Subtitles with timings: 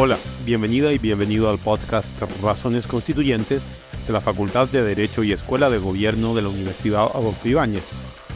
[0.00, 3.68] Hola, bienvenida y bienvenido al podcast Razones Constituyentes
[4.06, 7.82] de la Facultad de Derecho y Escuela de Gobierno de la Universidad Adolfo Ibáñez,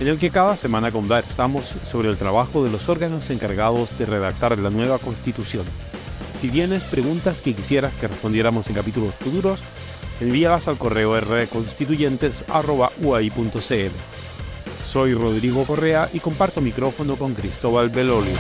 [0.01, 4.59] en el que cada semana conversamos sobre el trabajo de los órganos encargados de redactar
[4.59, 5.65] la nueva Constitución.
[6.41, 9.61] Si tienes preguntas que quisieras que respondiéramos en capítulos futuros,
[10.21, 13.93] envíalas al correo rconstituyentes.uai.cl.
[14.89, 18.35] Soy Rodrigo Correa y comparto micrófono con Cristóbal Belolio.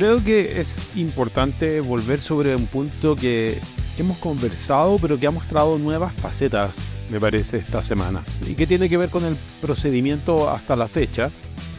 [0.00, 3.60] Creo que es importante volver sobre un punto que
[3.98, 8.24] hemos conversado, pero que ha mostrado nuevas facetas, me parece, esta semana.
[8.48, 11.28] Y que tiene que ver con el procedimiento hasta la fecha.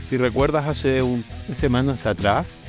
[0.07, 2.59] Si recuerdas, hace un, semanas atrás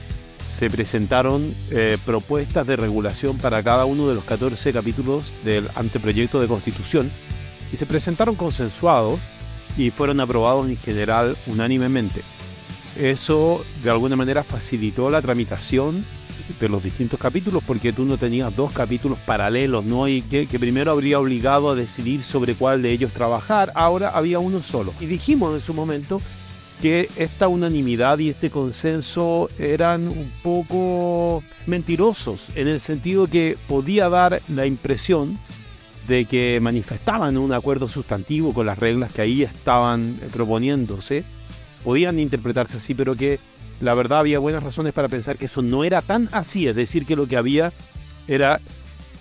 [0.43, 6.41] se presentaron eh, propuestas de regulación para cada uno de los 14 capítulos del anteproyecto
[6.41, 7.11] de constitución
[7.71, 9.21] y se presentaron consensuados
[9.77, 12.23] y fueron aprobados en general unánimemente.
[12.99, 16.05] Eso de alguna manera facilitó la tramitación
[16.61, 20.09] de los distintos capítulos porque tú no tenías dos capítulos paralelos, ¿no?
[20.09, 24.39] Y que, que, primero habría obligado a decidir sobre cuál de ellos trabajar, ahora había
[24.39, 24.93] uno solo.
[25.01, 26.21] Y dijimos en su momento
[26.83, 34.09] que esta unanimidad y este consenso eran un poco mentirosos, en el sentido que podía
[34.09, 35.39] dar la impresión
[36.09, 41.25] de que manifestaban un acuerdo sustantivo con las reglas que ahí estaban proponiéndose,
[41.85, 43.39] podían interpretarse así, pero que
[43.81, 47.05] la verdad había buenas razones para pensar que eso no era tan así, es decir,
[47.05, 47.73] que lo que había
[48.29, 48.61] era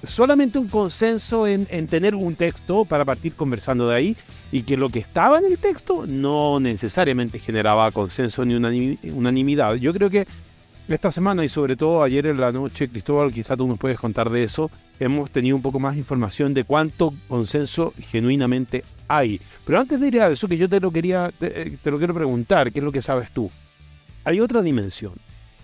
[0.05, 4.17] solamente un consenso en, en, tener un texto para partir conversando de ahí
[4.51, 9.75] y que lo que estaba en el texto no necesariamente generaba consenso ni unanimidad.
[9.75, 10.27] Yo creo que
[10.87, 14.29] esta semana y sobre todo ayer en la noche, Cristóbal, quizá tú nos puedes contar
[14.29, 18.83] de eso, hemos tenido un poco más información de cuánto consenso genuinamente
[19.17, 19.39] hay.
[19.65, 22.13] Pero antes de ir a eso, que yo te lo quería, te, te lo quiero
[22.13, 23.49] preguntar, ¿qué es lo que sabes tú?
[24.23, 25.13] Hay otra dimensión.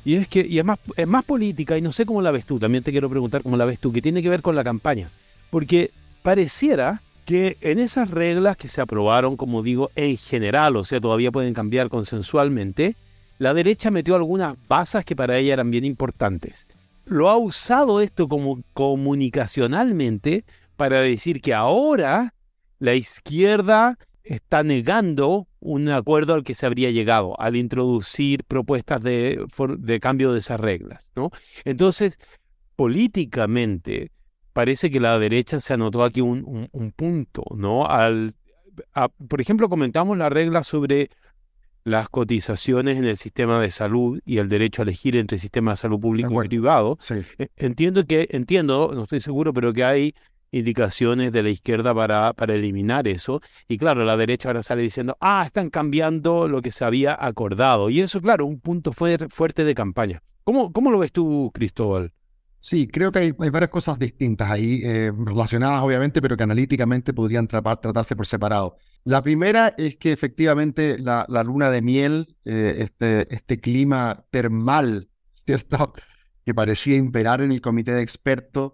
[0.06, 2.46] Y es que, y es más, es más política, y no sé cómo la ves
[2.46, 4.64] tú, también te quiero preguntar cómo la ves tú, que tiene que ver con la
[4.64, 5.10] campaña.
[5.50, 5.92] Porque
[6.22, 11.30] pareciera que en esas reglas que se aprobaron, como digo, en general, o sea, todavía
[11.30, 12.96] pueden cambiar consensualmente,
[13.38, 16.68] la derecha metió algunas basas que para ella eran bien importantes.
[17.04, 20.46] Lo ha usado esto como comunicacionalmente
[20.78, 22.34] para decir que ahora
[22.80, 29.46] la izquierda está negando un acuerdo al que se habría llegado al introducir propuestas de,
[29.80, 31.10] de cambio de esas reglas.
[31.16, 31.32] ¿no?
[31.64, 32.20] Entonces,
[32.76, 34.12] políticamente,
[34.54, 37.88] parece que la derecha se anotó aquí un, un, punto, ¿no?
[37.88, 38.36] Al,
[39.28, 41.10] por ejemplo, comentamos la regla sobre
[41.84, 45.78] las cotizaciones en el sistema de salud y el derecho a elegir entre sistema de
[45.78, 46.98] salud público y privado.
[47.38, 50.16] E, entiendo que, entiendo, no estoy seguro, pero que hay
[50.52, 53.42] indicaciones de la izquierda para, para eliminar eso.
[53.68, 57.90] Y claro, la derecha ahora sale diciendo, ah, están cambiando lo que se había acordado.
[57.90, 60.22] Y eso, claro, un punto fuerte de campaña.
[60.44, 62.14] ¿Cómo, cómo lo ves tú, Cristóbal?
[62.60, 67.48] Sí, creo que hay, varias cosas distintas ahí, eh, relacionadas obviamente, pero que analíticamente podrían
[67.48, 68.76] tratarse por separado.
[69.04, 75.94] La primera es que efectivamente la, luna de miel, eh, este, este clima termal, ¿cierto?
[76.46, 78.74] Que parecía imperar en el comité de expertos,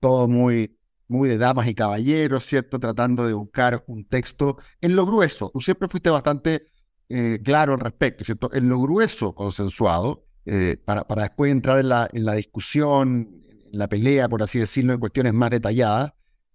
[0.00, 0.76] todo muy,
[1.10, 2.78] muy de damas y caballeros, ¿cierto?
[2.78, 5.50] Tratando de buscar un texto en lo grueso.
[5.52, 6.68] Tú siempre fuiste bastante
[7.08, 8.50] eh, claro al respecto, ¿cierto?
[8.52, 13.42] En lo grueso consensuado, eh, para, para, después entrar en la, en la discusión,
[13.72, 16.12] en la pelea, por así decirlo, en cuestiones más detalladas.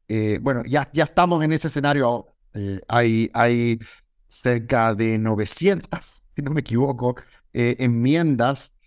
[0.07, 2.27] Eh, bueno, ya, ya estamos en ese escenario.
[2.87, 3.79] Hay, hay
[4.29, 5.89] cerca de 900,
[6.31, 7.17] si no me equivoco,
[7.51, 8.77] enmiendas,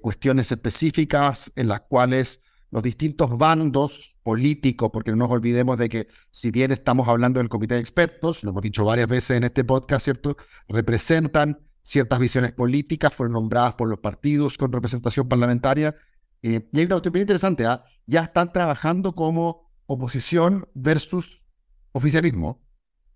[0.00, 2.42] cuestiones específicas en las cuales
[2.74, 7.48] los distintos bandos políticos, porque no nos olvidemos de que si bien estamos hablando del
[7.48, 10.36] comité de expertos, lo hemos dicho varias veces en este podcast, ¿cierto?
[10.66, 15.94] Representan ciertas visiones políticas, fueron nombradas por los partidos con representación parlamentaria.
[16.42, 17.84] Eh, y hay una cuestión bien interesante, ¿ah?
[18.06, 21.44] ya están trabajando como oposición versus
[21.92, 22.60] oficialismo.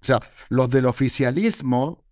[0.00, 0.20] O sea,
[0.50, 2.04] los del oficialismo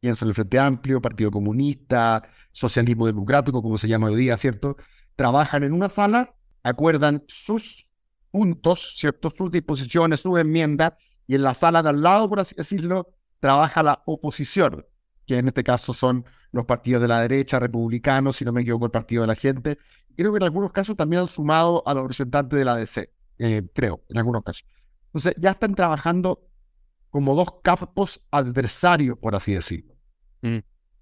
[0.00, 4.76] pienso en el Frente Amplio, Partido Comunista, Socialismo Democrático, como se llama hoy día, ¿cierto?
[5.14, 7.86] Trabajan en una sala, acuerdan sus
[8.30, 9.30] puntos, ¿cierto?
[9.30, 10.92] Sus disposiciones, sus enmiendas,
[11.26, 14.86] y en la sala de al lado, por así decirlo, trabaja la oposición,
[15.26, 18.86] que en este caso son los partidos de la derecha, republicanos, si no me equivoco,
[18.86, 19.78] el Partido de la Gente.
[20.16, 23.62] Creo que en algunos casos también han sumado a los representantes de la DC, eh,
[23.74, 24.64] creo, en algunos casos.
[25.06, 26.48] Entonces, ya están trabajando
[27.10, 29.94] como dos campos adversarios, por así decirlo.
[30.42, 30.58] Mm.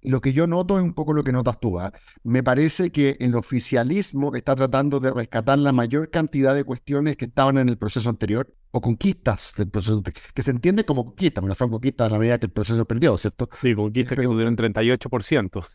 [0.06, 1.80] Lo que yo noto es un poco lo que notas tú.
[1.80, 1.92] ¿ah?
[2.22, 7.24] Me parece que el oficialismo está tratando de rescatar la mayor cantidad de cuestiones que
[7.24, 11.54] estaban en el proceso anterior o conquistas del proceso que se entiende como conquistas, bueno,
[11.54, 13.48] son conquistas a la medida que el proceso perdió, ¿cierto?
[13.60, 15.66] Sí, conquistas que tuvieron 38%.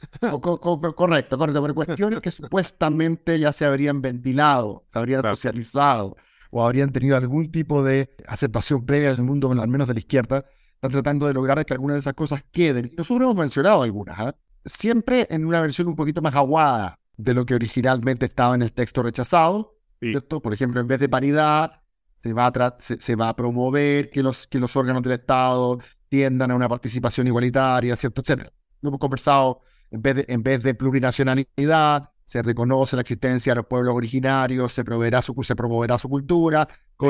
[0.95, 6.16] correcto, correcto, pero cuestiones que supuestamente ya se habrían ventilado, se habrían socializado
[6.51, 10.00] o habrían tenido algún tipo de aceptación previa en el mundo, al menos de la
[10.00, 10.45] izquierda,
[10.81, 12.92] están tratando de lograr que algunas de esas cosas queden.
[12.98, 14.33] Nosotros hemos mencionado algunas, ¿eh?
[14.66, 18.74] siempre en una versión un poquito más aguada de lo que originalmente estaba en el
[18.74, 20.42] texto rechazado, ¿cierto?
[20.42, 21.83] Por ejemplo, en vez de paridad,
[22.16, 25.78] se va a, se, va a promover que los, que los órganos del Estado
[26.10, 28.22] tiendan a una participación igualitaria, ¿cierto?
[28.22, 28.51] Etcétera.
[28.81, 29.62] Lo hemos conversado,
[29.92, 34.74] en vez de, en vez de plurinacionalidad, se reconoce la existencia de los pueblos originarios,
[34.74, 36.68] se, proveerá su, se promoverá su cultura,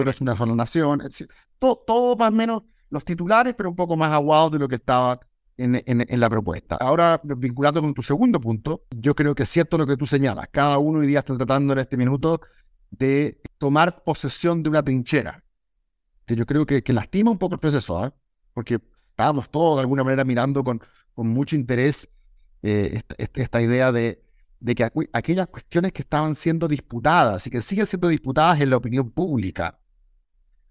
[0.07, 1.01] es una sola nación,
[1.57, 4.75] todo, todo, más o menos los titulares, pero un poco más aguados de lo que
[4.75, 5.19] estaba
[5.57, 6.75] en, en, la propuesta.
[6.75, 10.47] Ahora, vinculado con tu segundo punto, yo creo que es cierto lo que tú señalas.
[10.51, 12.39] Cada uno hoy día está tratando en este minuto
[12.89, 15.43] de tomar posesión de una trinchera.
[16.25, 18.11] Que yo creo que, lastima un poco el proceso, ¿eh?
[18.53, 18.79] porque
[19.09, 20.81] estábamos todos de alguna manera mirando con,
[21.13, 22.09] con mucho interés
[22.63, 24.23] eh, esta idea de
[24.61, 28.77] de que aquellas cuestiones que estaban siendo disputadas y que siguen siendo disputadas en la
[28.77, 29.79] opinión pública,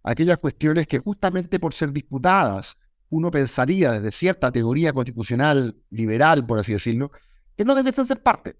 [0.02, 6.58] aquellas cuestiones que justamente por ser disputadas, uno pensaría desde cierta teoría constitucional liberal, por
[6.58, 7.10] así decirlo,
[7.56, 8.56] que no debiesen ser parte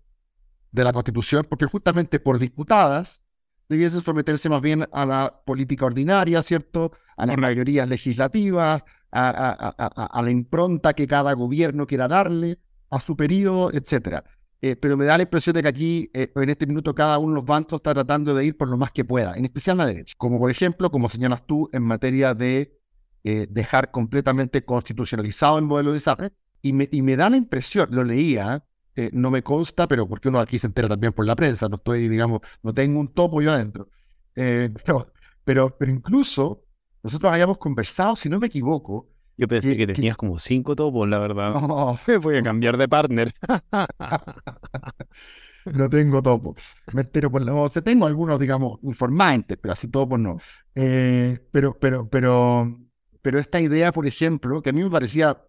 [0.73, 3.25] de la Constitución, porque justamente por disputadas
[3.69, 6.93] debiesen someterse más bien a la política ordinaria, ¿cierto?
[7.17, 8.83] A las mayorías legislativas,
[9.13, 12.59] a, la impronta que cada gobierno quiera darle,
[12.91, 14.25] a su periodo, etcétera.
[14.63, 17.33] Eh, pero me da la impresión de que aquí, eh, en este minuto, cada uno
[17.33, 19.87] de los bancos está tratando de ir por lo más que pueda, en especial la
[19.87, 20.15] derecha.
[20.19, 22.79] Como por ejemplo, como señalas tú, en materia de
[23.25, 26.33] eh, dejar completamente constitucionalizado el modelo de desastre.
[26.63, 28.65] Y me, y me da la impresión, lo leía,
[29.13, 32.07] no me consta, pero porque uno aquí se entera también por la prensa, no estoy,
[32.07, 33.89] digamos, no tengo un topo yo adentro.
[34.35, 35.11] pero,
[35.45, 36.67] pero, pero incluso
[37.03, 39.09] nosotros habíamos conversado, si no me equivoco,
[39.41, 41.55] yo pensé que tenías como cinco topos, la verdad.
[41.55, 41.99] No.
[42.21, 43.33] Voy a cambiar de partner.
[45.65, 46.75] no tengo topos.
[46.93, 47.73] Me entero por la voz.
[47.83, 50.39] Tengo algunos, digamos, informantes, pero así topos no.
[50.75, 52.79] Eh, pero, pero, pero,
[53.23, 55.43] pero esta idea, por ejemplo, que a mí me parecía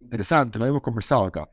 [0.00, 1.50] interesante, lo hemos conversado acá,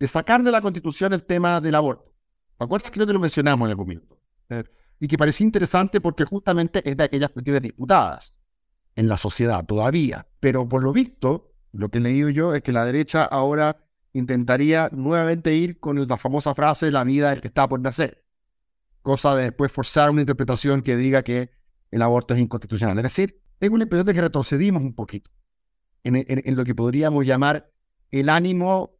[0.00, 2.12] de sacar de la Constitución el tema del aborto.
[2.58, 4.18] ¿Te acuerdas que no te lo mencionamos en el momento?
[4.48, 4.64] Eh,
[4.98, 8.41] y que parecía interesante porque justamente es de aquellas cuestiones disputadas
[8.96, 10.26] en la sociedad todavía.
[10.40, 14.90] Pero por lo visto, lo que he leído yo es que la derecha ahora intentaría
[14.92, 18.24] nuevamente ir con la famosa frase la vida del que está por nacer.
[19.00, 21.50] Cosa de después forzar una interpretación que diga que
[21.90, 22.96] el aborto es inconstitucional.
[22.98, 25.30] Es decir, tengo la impresión de que retrocedimos un poquito
[26.04, 27.70] en, lo que podríamos llamar
[28.10, 28.96] el ánimo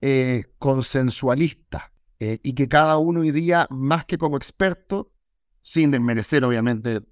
[0.00, 5.12] eh, consensualista eh, y que cada uno hoy día, más que como experto,
[5.62, 7.02] sin desmerecer obviamente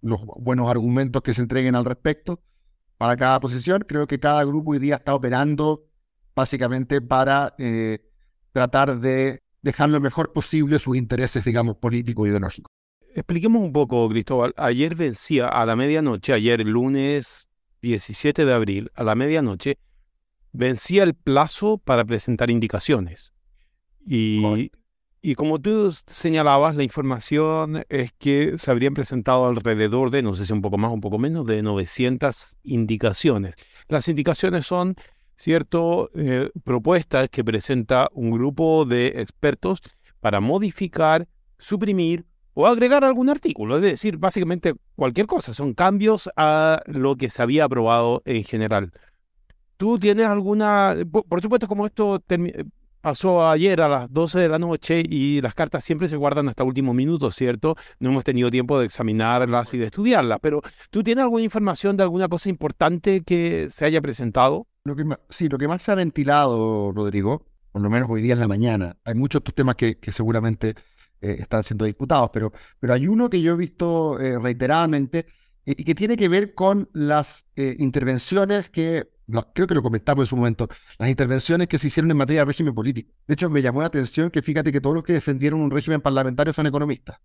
[0.00, 2.40] los buenos argumentos que se entreguen al respecto
[2.96, 3.84] para cada posición.
[3.86, 5.86] Creo que cada grupo hoy día está operando
[6.34, 8.00] básicamente para eh,
[8.52, 12.70] tratar de dejar lo mejor posible sus intereses, digamos, políticos y ideológicos.
[13.14, 14.54] Expliquemos un poco, Cristóbal.
[14.56, 17.48] Ayer vencía a la medianoche, ayer lunes
[17.82, 19.78] 17 de abril, a la medianoche,
[20.52, 23.32] vencía el plazo para presentar indicaciones.
[24.06, 24.70] Y
[25.30, 30.46] y como tú señalabas, la información es que se habrían presentado alrededor de, no sé
[30.46, 33.54] si un poco más o un poco menos, de 900 indicaciones.
[33.88, 34.96] Las indicaciones son,
[35.36, 39.82] cierto, eh, propuestas que presenta un grupo de expertos
[40.20, 43.76] para modificar, suprimir o agregar algún artículo.
[43.76, 45.52] Es decir, básicamente cualquier cosa.
[45.52, 48.92] Son cambios a lo que se había aprobado en general.
[49.76, 50.96] ¿Tú tienes alguna,
[51.28, 52.18] por, supuesto, como esto
[53.08, 56.62] pasó ayer a las 12 de la noche y las cartas siempre se guardan hasta
[56.62, 57.74] último minuto, ¿cierto?
[58.00, 60.60] No hemos tenido tiempo de examinarlas y de estudiarlas, pero
[60.90, 64.66] ¿tú tienes alguna información de alguna cosa importante que se haya presentado?
[64.84, 68.34] Lo que sí, lo que más se ha ventilado, Rodrigo, por lo menos hoy día
[68.34, 70.74] en la mañana, hay muchos otros temas que, seguramente
[71.22, 75.24] eh, están siendo disputados, pero, pero hay uno que yo he visto eh, reiteradamente
[75.64, 79.08] eh, y que tiene que ver con las intervenciones que
[79.52, 80.68] creo que lo comentamos en su momento,
[80.98, 83.12] las intervenciones que se hicieron en materia de régimen político.
[83.26, 86.00] De hecho, me llamó la atención que fíjate que todos los que defendieron un régimen
[86.00, 87.20] parlamentario son economistas.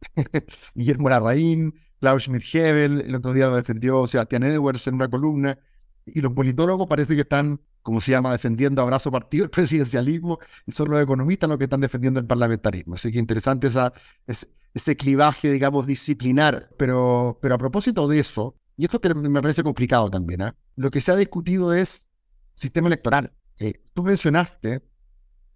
[0.74, 5.58] Guillermo Larraín, Klaus Schmidt-Hebel, el otro día lo defendió Sebastián Edwards en una columna,
[6.06, 10.72] y los politólogos parece que están, como se llama, defendiendo abrazo partido el presidencialismo, y
[10.72, 12.94] son los economistas los que están defendiendo el parlamentarismo.
[12.94, 13.92] Así que interesante esa,
[14.26, 16.70] ese, clivaje, digamos, disciplinar.
[16.78, 20.52] Pero, pero a propósito de eso, y esto me parece complicado también, ¿eh?
[20.76, 22.08] lo que se ha discutido es
[22.54, 23.32] sistema electoral.
[23.58, 24.82] Eh, tú mencionaste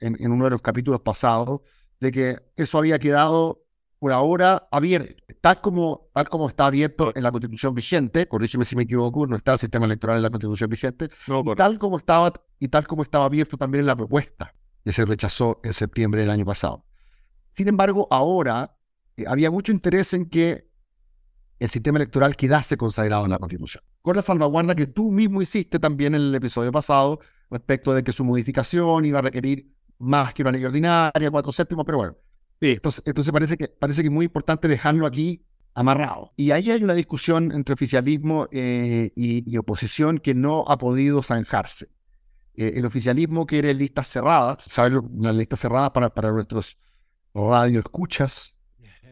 [0.00, 1.60] en, en uno de los capítulos pasados
[2.00, 3.64] de que eso había quedado
[4.00, 8.74] por ahora abierto, tal como, tal como está abierto en la constitución vigente, corrígeme si
[8.74, 12.32] me equivoco, no está el sistema electoral en la constitución vigente, y, tal como estaba,
[12.58, 16.30] y tal como estaba abierto también en la propuesta que se rechazó en septiembre del
[16.30, 16.86] año pasado.
[17.52, 18.74] Sin embargo, ahora
[19.18, 20.69] eh, había mucho interés en que
[21.60, 25.78] el sistema electoral quedase consagrado en la constitución, con la salvaguarda que tú mismo hiciste
[25.78, 30.42] también en el episodio pasado respecto de que su modificación iba a requerir más que
[30.42, 32.16] una ley ordinaria, cuatro séptimos, pero bueno,
[32.60, 32.78] Sí.
[33.04, 36.32] Entonces, parece, que, parece que es muy importante dejarlo aquí amarrado.
[36.36, 41.88] Y ahí hay una discusión entre oficialismo eh, y, oposición que no ha podido zanjarse.
[42.54, 44.92] Eh, el oficialismo quiere listas cerradas, ¿sabes?
[44.92, 46.76] Una lista cerrada para, para nuestros
[47.32, 48.54] radioescuchas,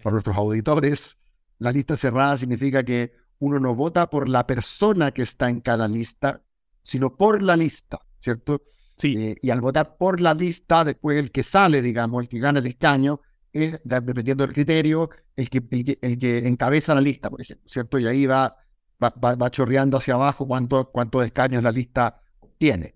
[0.02, 1.19] para nuestros auditores.
[1.58, 5.88] La lista cerrada significa que uno no vota por la persona que está en cada
[5.88, 6.42] lista,
[6.82, 8.62] sino por la lista, ¿cierto?
[8.96, 9.14] Sí.
[9.16, 12.58] Eh, y al votar por la lista, después el que sale, digamos, el que gana
[12.58, 13.20] el escaño,
[13.52, 17.98] es, dependiendo del criterio, el que, el que, encabeza la lista, por ejemplo, ¿cierto?
[17.98, 18.56] Y ahí va,
[19.00, 22.20] va, chorreando hacia abajo cuántos cuántos escaños la lista
[22.58, 22.94] tiene.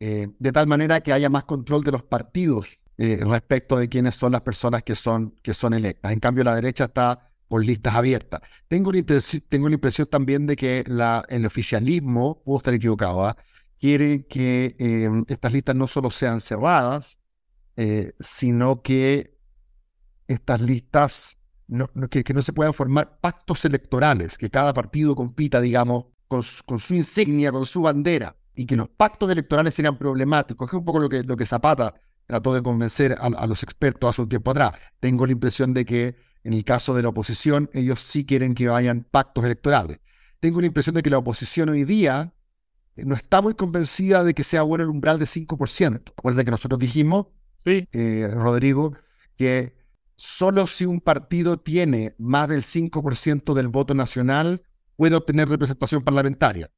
[0.00, 4.16] Eh, de tal manera que haya más control de los partidos eh, respecto de quiénes
[4.16, 6.12] son las personas que son, que son electas.
[6.12, 8.40] En cambio, la derecha está por listas abiertas.
[8.68, 10.84] Tengo la, impresión también de que
[11.28, 13.36] el oficialismo, puedo estar equivocado, ¿ah?
[13.78, 17.18] quiere que eh, estas listas no solo sean cerradas,
[18.20, 19.36] sino que
[20.28, 26.06] estas listas, no, que, no se puedan formar pactos electorales, que cada partido compita, digamos,
[26.28, 30.84] con, su insignia, con su bandera, y que los pactos electorales sean problemáticos, es un
[30.84, 31.94] poco lo que Zapata
[32.26, 34.72] trató de convencer a, los expertos hace un tiempo atrás.
[35.00, 38.68] Tengo la impresión de que en el caso de la oposición, ellos sí quieren que
[38.68, 39.98] vayan pactos electorales.
[40.40, 42.34] Tengo la impresión de que la oposición hoy día
[42.96, 46.02] eh, no está muy convencida de que sea bueno el umbral de 5%.
[46.04, 47.26] Recuerda que nosotros dijimos,
[47.64, 47.88] sí.
[47.92, 48.94] Eh, Rodrigo,
[49.36, 49.74] que
[50.16, 54.62] solo si un partido tiene más del 5% del voto nacional
[54.96, 56.70] puede obtener representación parlamentaria.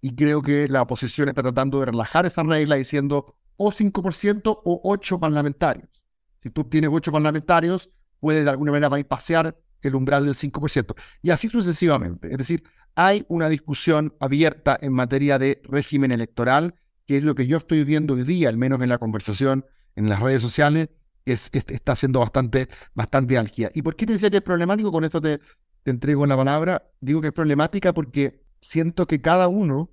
[0.00, 4.80] Y creo que la oposición está tratando de relajar esa regla diciendo o 5% o
[4.84, 5.88] 8 parlamentarios.
[6.36, 7.88] Si tú tienes 8 parlamentarios,
[8.24, 10.94] puede de alguna manera pasear el umbral del 5%.
[11.20, 12.32] Y así sucesivamente.
[12.32, 12.64] Es decir,
[12.94, 17.84] hay una discusión abierta en materia de régimen electoral, que es lo que yo estoy
[17.84, 20.88] viendo hoy día, al menos en la conversación en las redes sociales,
[21.26, 23.68] es, está siendo bastante, bastante álgida.
[23.74, 24.90] ¿Y por qué te decía que es problemático?
[24.90, 25.38] Con esto te,
[25.82, 26.82] te entrego la palabra.
[27.02, 29.90] Digo que es problemática porque siento que cada uno,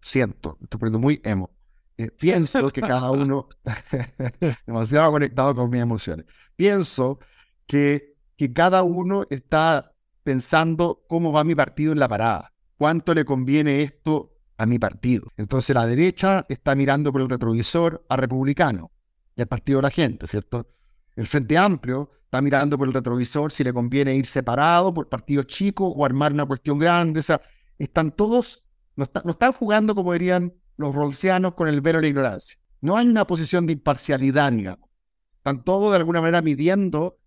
[0.00, 1.50] siento, estoy poniendo muy emo,
[1.98, 3.50] eh, pienso que cada uno,
[4.66, 6.24] demasiado conectado con mis emociones,
[6.56, 7.18] pienso
[7.66, 8.14] que,
[8.52, 9.92] cada uno está
[10.22, 15.32] pensando cómo va mi partido en la parada, cuánto le conviene esto a mi partido.
[15.38, 18.90] Entonces la derecha está mirando por el retrovisor a republicano
[19.34, 20.68] y al partido de la gente, ¿cierto?
[21.16, 25.46] El Frente Amplio está mirando por el retrovisor si le conviene ir separado por partidos
[25.46, 27.20] chicos o armar una cuestión grande.
[27.20, 27.40] O sea,
[27.78, 28.64] están todos,
[28.96, 32.58] no, están jugando como dirían los rolseanos con el velo de la ignorancia.
[32.80, 34.90] No hay una posición de imparcialidad, digamos.
[35.36, 37.18] Están todos de alguna manera midiendo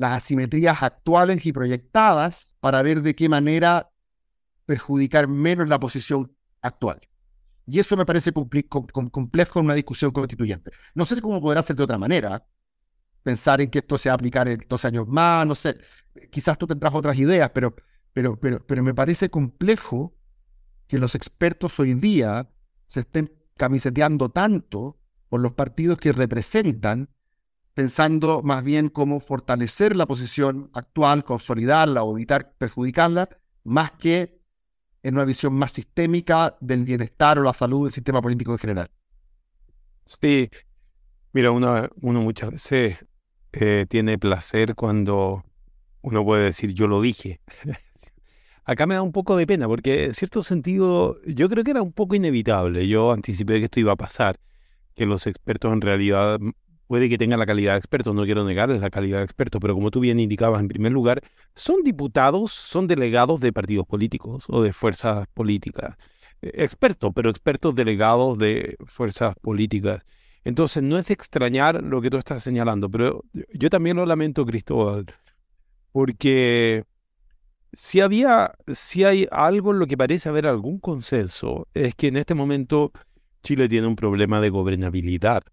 [0.00, 3.90] las asimetrías actuales y proyectadas para ver de qué manera
[4.64, 7.02] perjudicar menos la posición actual.
[7.66, 10.70] Y eso me parece complejo en una discusión constituyente.
[10.94, 12.46] No sé cómo podrá ser de otra manera,
[13.22, 15.76] pensar en que esto se va a aplicar en dos años más, no sé,
[16.30, 17.76] quizás tú tendrás otras ideas, pero,
[18.14, 20.16] pero, pero, pero me parece complejo
[20.86, 22.48] que los expertos hoy día
[22.86, 27.10] se estén camiseteando tanto por los partidos que representan,
[27.80, 33.30] pensando más bien cómo fortalecer la posición actual, consolidarla o evitar perjudicarla,
[33.64, 34.38] más que
[35.02, 38.90] en una visión más sistémica del bienestar o la salud del sistema político en general.
[40.04, 40.50] Sí,
[41.32, 42.98] mira, uno, muchas veces
[43.52, 45.42] eh, tiene placer cuando
[46.02, 47.40] uno puede decir yo lo dije.
[48.66, 51.80] Acá me da un poco de pena porque en cierto sentido yo creo que era
[51.80, 52.86] un poco inevitable.
[52.86, 54.38] Yo anticipé que esto iba a pasar,
[54.94, 56.38] que los expertos en realidad
[56.90, 59.74] puede que tengan la calidad de expertos, no quiero negarles la calidad de expertos, pero
[59.74, 61.22] como tú bien indicabas en primer lugar,
[61.54, 65.96] son diputados, son delegados de partidos políticos o de fuerzas políticas.
[66.42, 70.02] expertos, pero expertos delegados de fuerzas políticas.
[70.42, 74.44] Entonces, no es de extrañar lo que tú estás señalando, pero yo también lo lamento,
[74.44, 75.06] Cristóbal,
[75.92, 76.82] porque
[77.72, 82.16] si había, si hay algo en lo que parece haber algún consenso, es que en
[82.16, 82.90] este momento
[83.44, 85.44] Chile tiene un problema de gobernabilidad.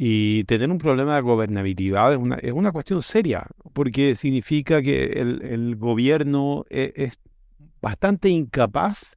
[0.00, 5.06] Y tener un problema de gobernabilidad es una, es una cuestión seria, porque significa que
[5.06, 7.18] el, gobierno e, es,
[7.82, 9.16] bastante incapaz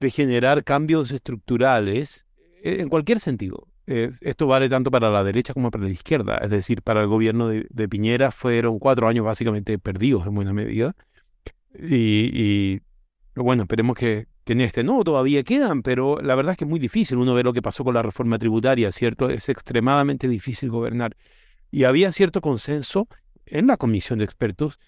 [0.00, 2.24] de generar cambios estructurales
[2.62, 3.68] e, en cualquier sentido.
[3.86, 6.38] esto vale tanto para la derecha como para la izquierda.
[6.38, 10.96] Es decir, para el gobierno de, Piñera fueron cuatro años básicamente perdidos en buena medida.
[11.78, 12.80] Y
[13.34, 16.70] bueno, esperemos que, que en este no, todavía quedan, pero la verdad es que es
[16.70, 17.18] muy difícil.
[17.18, 19.28] Uno ve lo que pasó con la reforma tributaria, ¿cierto?
[19.28, 21.16] Es extremadamente difícil gobernar.
[21.72, 23.08] Y había cierto consenso
[23.44, 24.78] en la comisión de expertos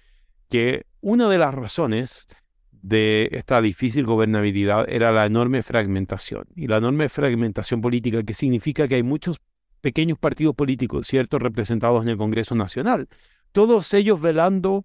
[0.49, 2.29] que una de las razones
[2.71, 6.45] de esta difícil gobernabilidad era la enorme fragmentación.
[6.55, 9.41] Y la enorme fragmentación política, que significa que hay muchos
[9.81, 13.09] pequeños partidos políticos, ¿cierto?, representados en el Congreso Nacional,
[13.51, 14.85] todos ellos velando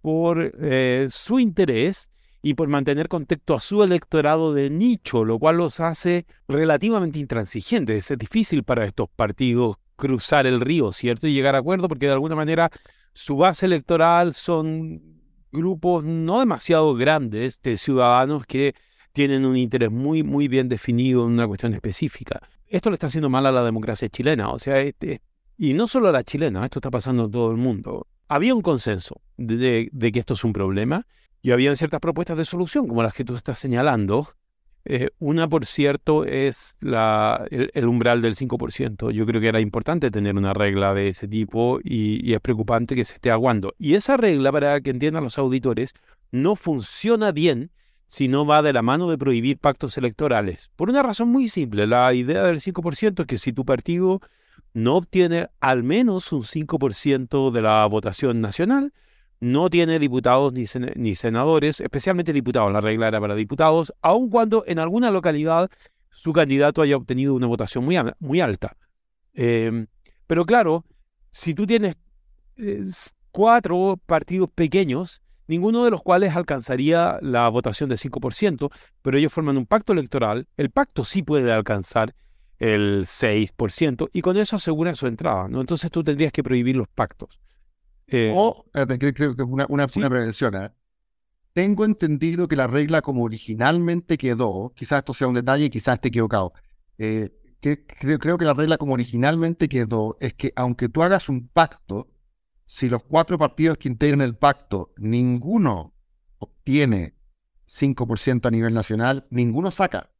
[0.00, 2.10] por eh, su interés
[2.44, 8.10] y por mantener contacto a su electorado de nicho, lo cual los hace relativamente intransigentes.
[8.10, 11.26] Es difícil para estos partidos cruzar el río, ¿cierto?
[11.26, 12.70] Y llegar a acuerdo porque de alguna manera
[13.14, 15.00] su base electoral son
[15.52, 18.74] grupos no demasiado grandes de ciudadanos que
[19.14, 22.46] tienen un interés muy, muy bien definido en una cuestión específica.
[22.66, 25.22] Esto le está haciendo mal a la democracia chilena, o sea, este,
[25.56, 28.06] y no solo a la chilena, esto está pasando en todo el mundo.
[28.28, 31.06] Había un consenso de que esto es un problema
[31.44, 34.28] y habían ciertas propuestas de solución, como las que tú estás señalando.
[34.86, 39.10] Eh, una, por cierto, es la, el, umbral del 5%.
[39.10, 43.04] Yo creo que era importante tener una regla de ese tipo y, es preocupante que
[43.04, 43.74] se esté aguando.
[43.78, 45.92] Y esa regla, para que entiendan los auditores,
[46.32, 47.70] no funciona bien
[48.06, 50.70] si no va de la mano de prohibir pactos electorales.
[50.76, 54.22] Por una razón muy simple, la idea del 5% es que si tu partido
[54.72, 58.94] no obtiene al menos un 5% de la votación nacional,
[59.40, 64.78] no tiene diputados ni, senadores, especialmente diputados, la regla era para diputados, aun cuando en
[64.78, 65.70] alguna localidad
[66.10, 68.76] su candidato haya obtenido una votación muy, alta.
[69.34, 69.86] Em,
[70.26, 70.84] pero claro,
[71.30, 71.96] si tú tienes
[73.30, 78.70] cuatro partidos pequeños, ninguno de los cuales alcanzaría la votación de 5%,
[79.02, 82.14] pero ellos forman un pacto electoral, el pacto sí puede alcanzar
[82.58, 85.60] el 6% y con eso asegura su entrada, ¿no?
[85.60, 87.40] Entonces tú tendrías que prohibir los pactos.
[88.06, 90.54] Eh, o, creo, que una, una, prevención.
[90.54, 90.70] ¿eh?
[91.52, 96.08] Tengo entendido que la regla como originalmente quedó, quizás esto sea un detalle, quizás esté
[96.08, 96.52] equivocado,
[96.98, 101.28] eh, que, creo, creo que la regla como originalmente quedó es que aunque tú hagas
[101.28, 102.08] un pacto,
[102.64, 105.94] si los cuatro partidos que integran el pacto, ninguno
[106.38, 107.14] obtiene
[107.66, 110.10] 5% a nivel nacional, ninguno saca.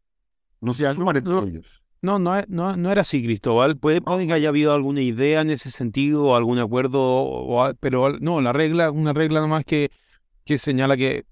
[0.60, 1.83] No se suman entre ellos.
[2.04, 3.78] No, no, no, no era así, Cristóbal.
[3.78, 8.42] Puede, que haya habido alguna idea en ese sentido o algún acuerdo, o, pero no,
[8.42, 9.90] la regla, una regla nomás que,
[10.44, 11.24] que señala que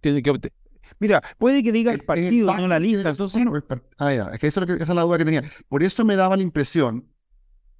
[0.00, 0.52] tiene que...
[1.00, 3.10] Mira, puede que diga el partido, no la lista.
[3.10, 3.42] Entonces...
[3.96, 5.42] Ah, ya, es que, esa es la duda que tenía.
[5.68, 7.08] Por eso me daba la impresión,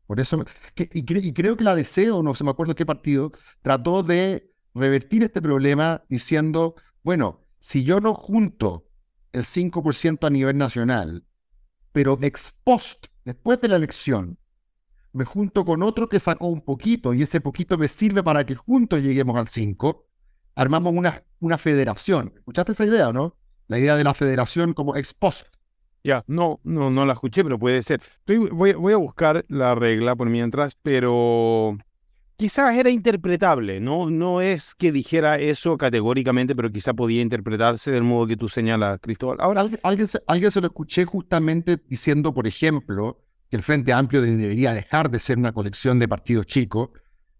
[0.08, 3.30] por eso, y, creo que la deseo, no se me acuerdo qué partido,
[3.62, 8.88] trató de revertir este problema diciendo, bueno, si yo no junto
[9.32, 11.27] el 5% a nivel nacional
[11.92, 14.38] pero ex post, después de la elección,
[15.12, 18.54] me junto con otro que sacó un poquito y ese poquito me sirve para que
[18.54, 20.06] juntos lleguemos al 5,
[20.54, 22.32] armamos una, una federación.
[22.36, 23.36] ¿Escuchaste esa idea, no?
[23.66, 25.46] La idea de la federación como ex post.
[26.04, 28.00] Ya, no, no, no la escuché, pero puede ser.
[28.26, 31.76] voy, voy, a buscar la regla por mientras, pero
[32.38, 34.10] quizás era interpretable, ¿no?
[34.10, 39.00] No es que dijera eso categóricamente, pero quizá podía interpretarse del modo que tú señalas,
[39.00, 39.38] Cristóbal.
[39.40, 43.20] Ahora, alguien, se, alguien se lo escuché justamente diciendo, por ejemplo,
[43.50, 46.90] que el Frente Amplio debería dejar de ser una colección de partidos chicos,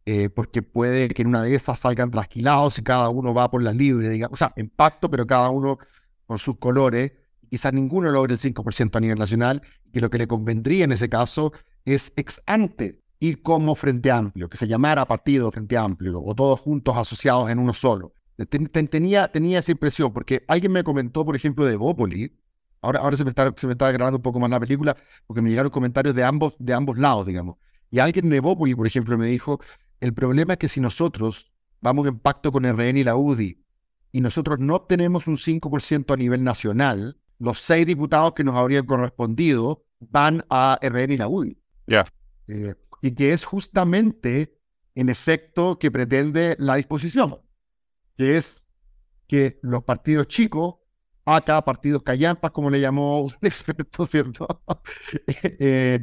[0.05, 3.63] eh, porque puede que en una de esas salgan trasquilados y cada uno va por
[3.63, 5.79] la libre, digamos, o sea, en pacto, pero cada uno
[6.27, 7.13] con sus colores.
[7.49, 11.09] Quizás ninguno logre el 5% a nivel nacional, que lo que le convendría en ese
[11.09, 11.53] caso
[11.85, 16.61] es ex ante ir como Frente Amplio, que se llamara Partido Frente Amplio, o todos
[16.61, 18.13] juntos asociados en uno solo.
[18.49, 22.39] Tenía, tenía esa impresión, porque alguien me comentó, por ejemplo, de Bópoli,
[22.81, 25.43] ahora, ahora se, me está, se me está grabando un poco más la película, porque
[25.43, 27.57] me llegaron comentarios de ambos, de ambos lados, digamos.
[27.91, 29.61] Y alguien de Bópoli, por ejemplo, me dijo,
[30.01, 31.51] el problema es que si nosotros
[31.81, 33.65] vamos en pacto con el RN y la UDI,
[34.13, 38.87] y nosotros no obtenemos un 5% a nivel nacional, los seis diputados que nos habrían
[38.87, 41.59] correspondido van a RN y la UDI.
[41.87, 42.07] Ya.
[42.47, 44.59] Eh, y que es justamente
[44.95, 47.39] el efecto que pretende la disposición,
[48.17, 48.67] que es
[49.27, 50.77] que los partidos chicos
[51.37, 54.47] acá partidos callampas, como le llamó un experto, ¿cierto?
[55.61, 56.01] Eh,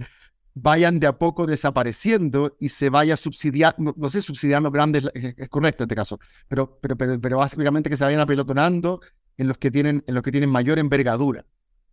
[0.54, 5.84] vayan de a poco desapareciendo y se vaya subsidiando, no, sé, subsidiando grandes, es, correcto
[5.84, 9.02] en este caso, pero, pero, pero, pero, básicamente que se vayan apelotonando
[9.38, 11.46] en los que tienen, en los que tienen mayor envergadura.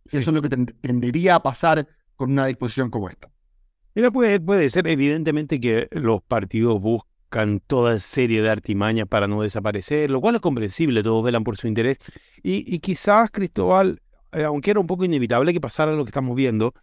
[0.05, 3.32] Eso es lo que tendería a pasar con una disposición como esta.
[3.95, 9.43] Mira, puede, puede ser evidentemente que los partidos buscan toda serie de artimañas para no
[9.43, 11.99] desaparecer, lo cual es comprensible, todos velan por su interés.
[12.41, 14.01] Y, y quizás, Cristóbal,
[14.31, 16.73] eh, aunque era un poco inevitable que pasara lo que estamos viendo,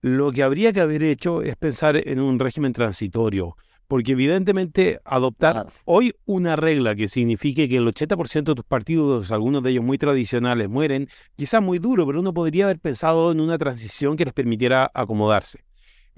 [0.00, 5.66] lo que habría que haber hecho es pensar en un régimen transitorio, porque evidentemente adoptar
[5.84, 9.96] hoy una regla que signifique que el 80% de tus partidos, algunos de ellos muy
[9.96, 14.34] tradicionales, mueren, quizá muy duro, pero uno podría haber pensado en una transición que les
[14.34, 15.67] permitiera acomodarse.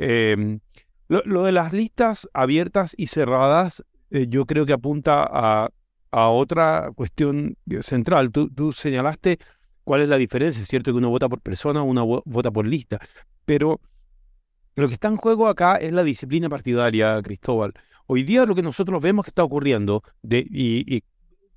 [0.02, 0.60] Em,
[1.08, 5.68] lo, de las listas abiertas y cerradas, eh, yo creo que apunta a,
[6.10, 8.32] otra cuestión central.
[8.32, 9.38] Tú, tú señalaste
[9.84, 12.98] cuál es la diferencia, es cierto que uno vota por persona uno vota por lista,
[13.44, 13.80] pero
[14.74, 17.74] lo que está en juego acá es la disciplina partidaria, Cristóbal.
[18.06, 21.04] Hoy día lo que nosotros vemos que está ocurriendo de, y,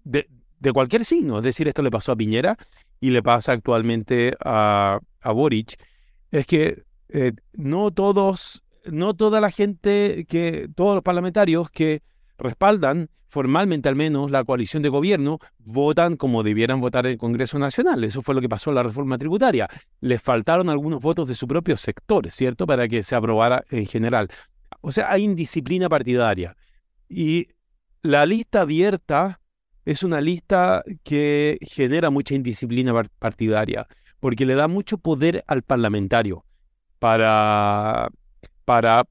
[0.03, 0.27] de,
[0.73, 2.57] cualquier signo, es decir, esto le pasó a Piñera
[2.99, 5.81] y le pasa actualmente a, a Boric,
[6.29, 12.01] es que eh, no todos, no toda la gente, que todos los parlamentarios que
[12.39, 17.57] respaldan formalmente al menos la coalición de gobierno, votan como debieran votar en el Congreso
[17.57, 18.03] Nacional.
[18.03, 19.67] Eso fue lo que pasó en la reforma tributaria.
[20.01, 24.27] Les faltaron algunos votos de su propio sector, ¿cierto?, para que se aprobara en general.
[24.81, 26.55] O sea, hay indisciplina partidaria.
[27.09, 27.47] Y
[28.03, 29.39] la lista abierta
[29.85, 33.87] es una lista que genera mucha indisciplina partidaria,
[34.19, 36.45] porque le da mucho poder al parlamentario
[37.03, 38.09] para,
[38.63, 39.03] para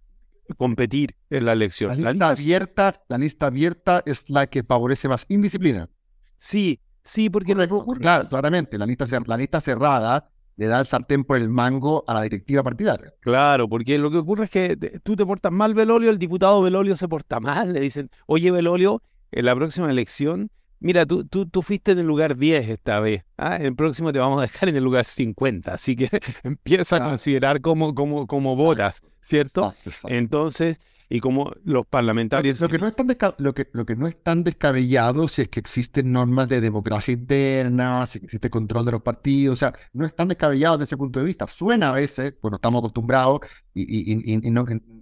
[0.56, 1.90] competir en la elección.
[2.02, 5.90] La lista, abierta, la lista abierta es la que favorece más indisciplina.
[6.38, 7.54] Sí, sí, porque
[8.00, 12.14] Claro, claramente, la lista, la lista cerrada le da el sartén por el mango a
[12.14, 13.12] la directiva partidaria.
[13.20, 16.96] Claro, porque lo que ocurre es que tú te portas mal, Belolio, el diputado Belolio
[16.96, 19.02] se porta mal, le dicen, oye, Belolio,
[19.32, 20.50] en la próxima elección
[20.82, 23.56] mira, tú, tú, tú fuiste en el lugar 10 esta vez, ¿ah?
[23.56, 26.08] el próximo te vamos a dejar en el lugar 50, así que
[26.42, 29.74] empieza a considerar cómo, cómo, cómo votas, ¿cierto?
[30.04, 30.78] Entonces,
[31.12, 32.58] y como los parlamentarios...
[32.62, 35.48] Lo que, no es tan lo, que, lo que no es tan descabellado si es
[35.48, 40.06] que existen normas de democracia interna, si existe control de los partidos, o sea, no
[40.06, 41.46] es tan descabellado desde ese punto de vista.
[41.48, 43.40] Suena a veces, bueno, estamos acostumbrados
[43.74, 44.14] y,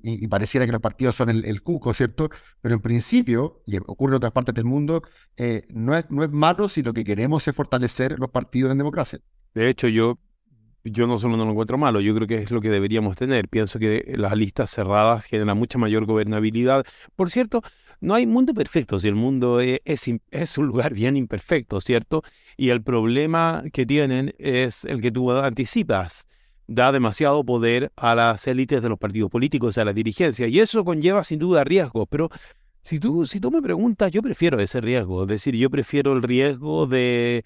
[0.02, 2.28] y, pareciera que los partidos son el, cuco, ¿cierto?
[2.60, 5.04] Pero en principio, y ocurre en otras partes del mundo,
[5.36, 8.78] eh, no, es, no es malo si lo que queremos es fortalecer los partidos en
[8.78, 9.20] democracia.
[9.54, 10.18] De hecho, yo
[10.84, 13.48] yo no solo no lo encuentro malo, yo creo que es lo que deberíamos tener.
[13.48, 16.84] Pienso que las listas cerradas generan mucha mayor gobernabilidad.
[17.16, 17.62] Por cierto,
[18.00, 22.22] no hay mundo perfecto, si el mundo e, es, es, un lugar bien imperfecto, ¿cierto?
[22.56, 26.26] Y el problema que tienen es el que tú anticipas.
[26.66, 30.84] Da demasiado poder a las élites de los partidos políticos, a la dirigencia, y eso
[30.84, 32.30] conlleva sin duda riesgos, pero
[32.80, 36.22] si tú, si tú me preguntas, yo prefiero ese riesgo, es decir, yo prefiero el
[36.22, 37.44] riesgo de...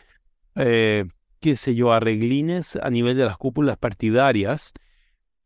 [0.57, 1.07] Eh,
[1.45, 4.73] qué sé yo, arreglines a nivel de las cúpulas partidarias,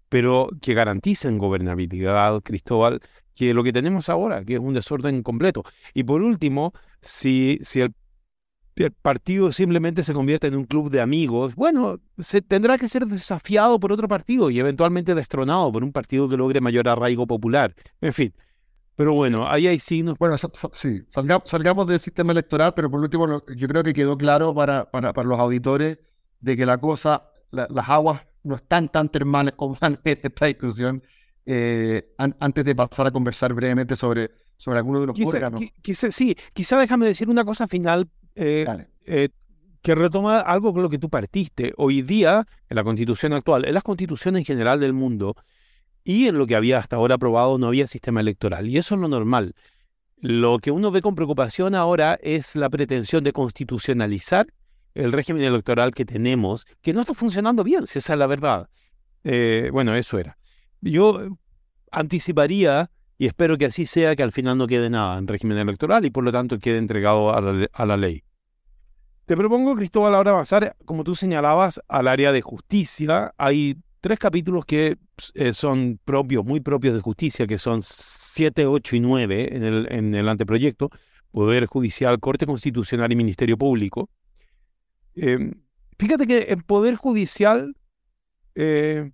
[0.09, 3.01] pero que garanticen gobernabilidad, Cristóbal,
[3.35, 5.65] que lo que tenemos ahora, que es un desorden completo.
[5.95, 7.93] Y por último, si, si el,
[9.03, 13.81] partido simplemente se convierte en un club de amigos, bueno, se tendrá que ser desafiado
[13.81, 17.75] por otro partido y eventualmente destronado por un partido que logre mayor arraigo popular.
[18.01, 18.33] En fin,
[18.99, 20.19] pero bueno, ahí hay signos.
[20.19, 20.35] Bueno,
[20.73, 21.05] sí,
[21.45, 25.29] salgamos, del sistema electoral, pero por último, yo creo que quedó claro para, para, para
[25.29, 26.01] los auditores
[26.41, 31.05] de que la cosa, las aguas no están tan termales como van en esta discusión.
[31.47, 35.61] Eh, antes de pasar a conversar brevemente sobre, sobre algunos de los órganos.
[36.11, 38.67] sí, quizá déjame decir una cosa final eh,
[39.07, 39.29] eh,
[39.81, 41.73] que retoma algo con lo que tú partiste.
[41.77, 45.37] Hoy día, en la constitución actual, en las constituciones en general del mundo,
[46.09, 48.67] y en lo que había hasta ahora aprobado no había sistema electoral.
[48.67, 49.55] Y eso es lo normal.
[50.17, 54.47] Lo que uno ve con preocupación ahora es la pretensión de constitucionalizar
[54.95, 58.71] el régimen electoral que tenemos, que no está funcionando bien, si esa es la verdad.
[59.23, 60.39] Eh, bueno, eso era.
[60.81, 61.37] Yo
[61.91, 66.07] anticiparía, y espero que así sea, que al final no quede nada en régimen electoral
[66.07, 68.25] y por lo tanto quede entregado a la, a la ley.
[69.27, 73.35] Te propongo, Cristóbal, ahora avanzar, como tú señalabas, al área de justicia.
[73.37, 73.77] Hay
[74.09, 74.97] tres capítulos que
[75.35, 79.87] eh, son propios, muy propios de justicia, que son 7, 8 y 9 en el,
[79.93, 80.89] en el anteproyecto,
[81.31, 84.09] Poder Judicial, Corte Constitucional y Ministerio Público.
[85.15, 85.53] Em,
[85.99, 87.77] fíjate que el Poder Judicial
[88.55, 89.11] eh,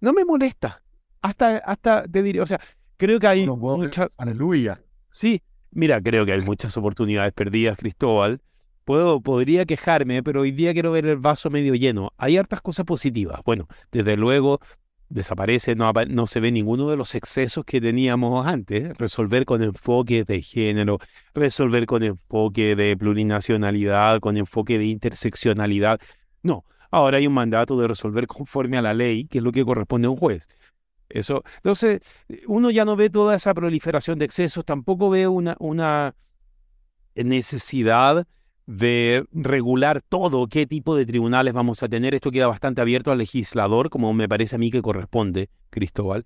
[0.00, 0.84] no me molesta.
[1.20, 2.60] Hasta, hasta te diré, o sea,
[2.98, 4.08] creo que hay muchas...
[4.18, 4.80] Aleluya.
[5.08, 8.40] Sí, mira, creo que hay muchas oportunidades perdidas, Cristóbal.
[8.84, 12.12] Puedo, podría quejarme, pero hoy día quiero ver el vaso medio lleno.
[12.16, 13.40] Hay hartas cosas positivas.
[13.44, 14.60] Bueno, desde luego
[15.08, 18.96] desaparece, no, se ve ninguno de los excesos que teníamos antes.
[18.96, 20.98] Resolver con enfoque de género,
[21.34, 26.00] resolver con enfoque de plurinacionalidad, con enfoque de interseccionalidad.
[26.42, 29.64] No, ahora hay un mandato de resolver conforme a la ley, que es lo que
[29.64, 30.48] corresponde a un juez.
[31.08, 32.00] Eso, entonces,
[32.46, 36.14] uno ya no ve toda esa proliferación de excesos, tampoco ve una
[37.14, 38.26] necesidad
[38.66, 42.14] de regular todo, qué tipo de tribunales vamos a tener.
[42.14, 46.24] Esto queda bastante abierto al legislador, como me parece a mí que corresponde, Cristóbal.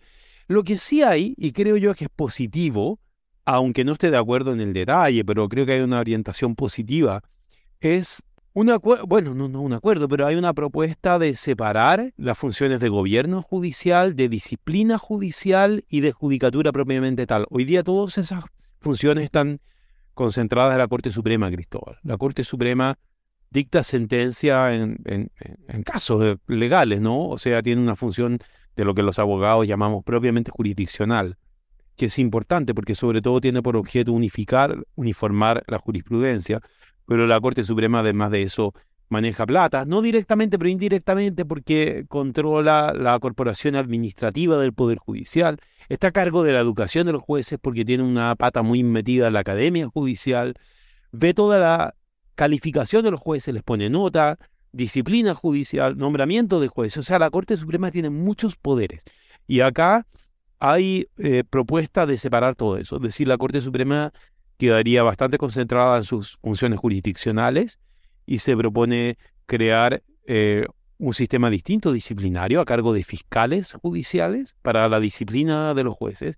[0.48, 3.00] Lo que sí hay, y creo yo que es positivo,
[3.44, 7.22] aunque no esté de acuerdo en el detalle, pero creo que hay una orientación positiva,
[7.80, 8.22] es
[8.52, 12.80] un acuerdo, bueno, no, no un acuerdo, pero hay una propuesta de separar las funciones
[12.80, 17.46] de gobierno judicial, de disciplina judicial y de judicatura propiamente tal.
[17.50, 18.44] Hoy día todas esas
[18.80, 19.60] funciones están
[20.16, 21.98] concentrada en la Corte Suprema, Cristóbal.
[22.02, 22.98] La Corte Suprema
[23.50, 24.98] dicta sentencia en,
[25.84, 27.28] casos legales, ¿no?
[27.28, 28.38] O sea, tiene una función
[28.74, 31.36] de lo que los abogados llamamos propiamente jurisdiccional,
[31.96, 36.60] que es importante porque sobre todo tiene por objeto unificar, uniformar la jurisprudencia,
[37.06, 38.72] pero la Corte Suprema además de eso
[39.08, 46.08] maneja plata, no directamente pero indirectamente porque controla la corporación administrativa del Poder Judicial, está
[46.08, 49.34] a cargo de la educación de los jueces porque tiene una pata muy metida en
[49.34, 50.54] la academia judicial,
[51.12, 51.94] ve toda la
[52.34, 54.38] calificación de los jueces, les pone nota,
[54.72, 59.04] disciplina judicial, nombramiento de jueces, o sea, la Corte Suprema tiene muchos poderes.
[59.46, 60.06] Y acá
[60.58, 64.12] hay eh, propuesta de separar todo eso, es decir, la Corte Suprema
[64.58, 67.78] quedaría bastante concentrada en sus funciones jurisdiccionales,
[68.26, 70.66] y se propone crear eh,
[70.98, 76.36] un sistema distinto disciplinario a cargo de fiscales judiciales para la disciplina de los jueces.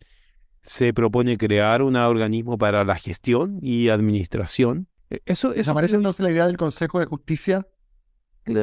[0.63, 4.89] Se propone crear un organismo para la gestión y administración.
[5.11, 7.67] E, eso, eso ¿Aparece entonces la idea del Consejo de Justicia?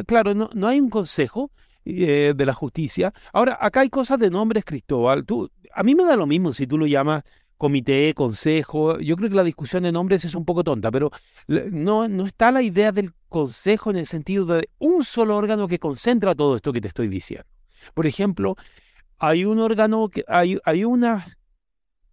[0.05, 1.51] Claro, no, no hay un consejo
[1.85, 3.13] eh, de la justicia.
[3.31, 5.23] Ahora, acá hay cosas de nombres, Cristóbal.
[5.23, 7.23] Tú, a mí me da lo mismo si tú lo llamas
[7.57, 8.99] comité, consejo.
[8.99, 11.11] Yo creo que la discusión de nombres es un poco tonta, pero
[11.47, 15.79] no, no está la idea del consejo en el sentido de un solo órgano que
[15.79, 17.45] concentra todo esto que te estoy diciendo.
[17.93, 18.55] Por ejemplo,
[19.17, 21.25] hay un órgano, que hay, hay una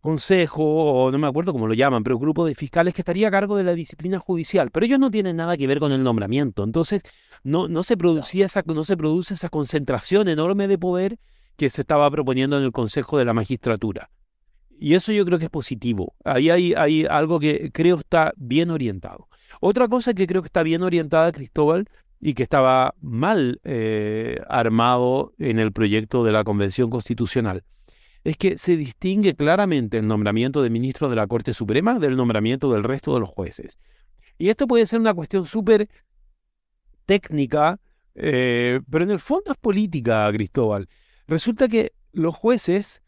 [0.03, 3.31] consejo, o no me acuerdo cómo lo llaman, pero grupo de fiscales que estaría a
[3.31, 6.65] cargo de la disciplina judicial, pero ellos no tienen nada que ver con el nombramiento.
[6.65, 7.03] Entonces,
[7.45, 11.19] no, no, se, producía esa, no se produce esa concentración enorme de poder
[11.57, 14.11] que se estaba proponiendo en el Consejo de la Magistratura.
[14.83, 16.17] Y eso yo creo que es positivo.
[16.25, 19.29] Ahí hay, algo que creo está bien orientado.
[19.61, 21.89] Otra cosa que creo que está bien orientada, Cristóbal,
[22.21, 27.63] y que estaba mal eh, armado en el proyecto de la Convención Constitucional,
[28.25, 32.73] es que se distingue claramente el nombramiento de ministro de la Corte Suprema del nombramiento
[32.73, 33.79] del resto de los jueces.
[34.37, 35.89] Y esto puede ser una cuestión súper
[37.07, 37.79] técnica,
[38.17, 40.89] eh, pero en el fondo es política, Cristóbal.
[41.29, 43.02] Resulta que los jueces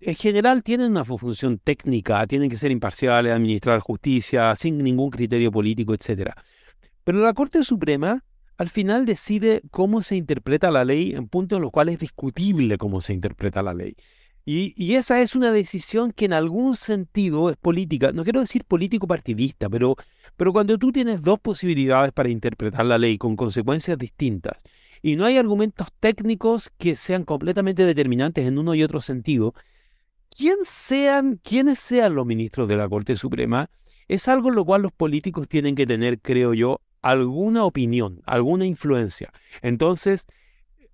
[0.00, 5.52] en general tienen una función técnica, tienen que ser imparciales, administrar justicia, sin ningún criterio
[5.52, 6.32] político, etc.
[7.04, 8.24] Pero la Corte Suprema
[8.56, 12.76] al final decide cómo se interpreta la ley en puntos en los cuales es discutible
[12.76, 13.96] cómo se interpreta la ley.
[14.44, 19.06] Y, esa es una decisión que en algún sentido es política, no quiero decir político
[19.06, 19.96] partidista, pero,
[20.36, 24.56] pero cuando tú tienes dos posibilidades para interpretar la ley con consecuencias distintas
[25.02, 29.54] y no hay argumentos técnicos que sean completamente determinantes en uno y otro sentido,
[30.36, 33.70] quién sean, quiénes sean los ministros de la Corte Suprema,
[34.08, 38.64] es algo en lo cual los políticos tienen que tener, creo yo, alguna opinión, alguna
[38.64, 39.32] influencia.
[39.62, 40.26] Entonces,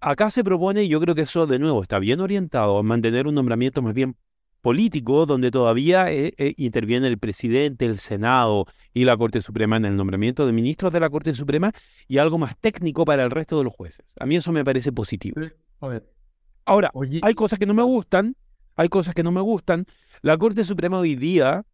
[0.00, 3.26] acá se propone, y yo creo que eso de nuevo está bien orientado a mantener
[3.26, 4.16] un nombramiento más bien
[4.60, 9.84] político, donde todavía eh, eh, interviene el presidente, el Senado y la Corte Suprema en
[9.84, 11.70] el nombramiento de ministros de la Corte Suprema
[12.08, 14.04] y algo más técnico para el resto de los jueces.
[14.18, 15.40] A mí eso me parece positivo.
[16.64, 16.90] Ahora,
[17.22, 18.34] hay cosas que no me gustan,
[18.76, 19.86] hay cosas que no me gustan.
[20.22, 21.64] La Corte Suprema hoy día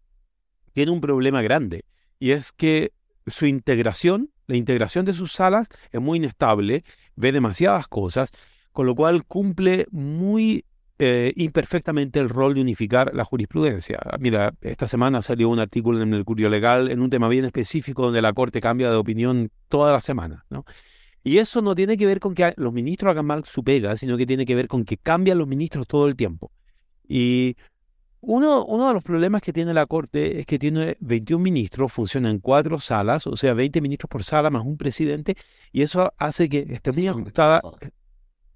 [0.72, 1.84] tiene un problema grande
[2.18, 2.92] y es que
[3.26, 6.84] su integración, la integración de sus salas es muy inestable,
[7.16, 8.32] ve demasiadas cosas,
[8.72, 10.64] con lo cual cumple muy
[10.98, 13.98] eh, imperfectamente el rol de unificar la jurisprudencia.
[14.18, 18.04] Mira, esta semana salió un artículo en el Mercurio Legal en un tema bien específico
[18.04, 20.64] donde la Corte cambia de opinión toda la semana, ¿no?
[21.24, 24.16] Y eso no tiene que ver con que los ministros hagan mal su pega, sino
[24.16, 26.50] que tiene que ver con que cambian los ministros todo el tiempo.
[27.08, 27.56] Y
[28.20, 32.30] uno, uno de los problemas que tiene la Corte es que tiene 21 ministros, funciona
[32.30, 35.36] en cuatro salas, o sea, 20 ministros por sala más un presidente,
[35.72, 37.60] y eso hace que esté muy ajustada.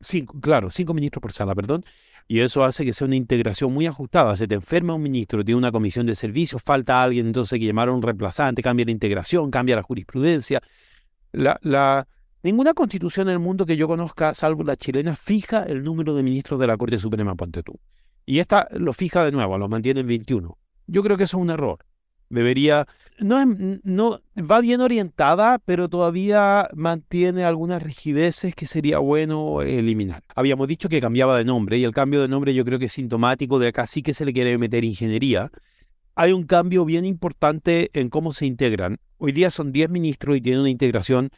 [0.00, 1.84] Cinco, claro, cinco ministros por sala, perdón.
[2.28, 4.36] Y eso hace que sea una integración muy ajustada.
[4.36, 7.66] Se te enferma un ministro, tiene una comisión de servicios, falta alguien, entonces hay que
[7.66, 10.60] llamar a un reemplazante, cambia la integración, cambia la jurisprudencia.
[11.32, 12.06] La, la,
[12.42, 16.22] ninguna constitución en el mundo que yo conozca, salvo la chilena, fija el número de
[16.22, 17.78] ministros de la Corte Suprema, ponte tú.
[18.26, 20.58] Y esta lo fija de nuevo, lo mantiene en 21.
[20.88, 21.78] Yo creo que eso es un error.
[22.28, 22.86] Debería,
[23.20, 23.38] no,
[23.84, 30.24] no va bien orientada, pero todavía mantiene algunas rigideces que sería bueno eliminar.
[30.34, 32.92] Habíamos dicho que cambiaba de nombre y el cambio de nombre yo creo que es
[32.92, 35.52] sintomático de acá sí que se le quiere meter ingeniería.
[36.16, 38.98] Hay un cambio bien importante en cómo se integran.
[39.18, 41.30] Hoy día son 10 ministros y tienen una integración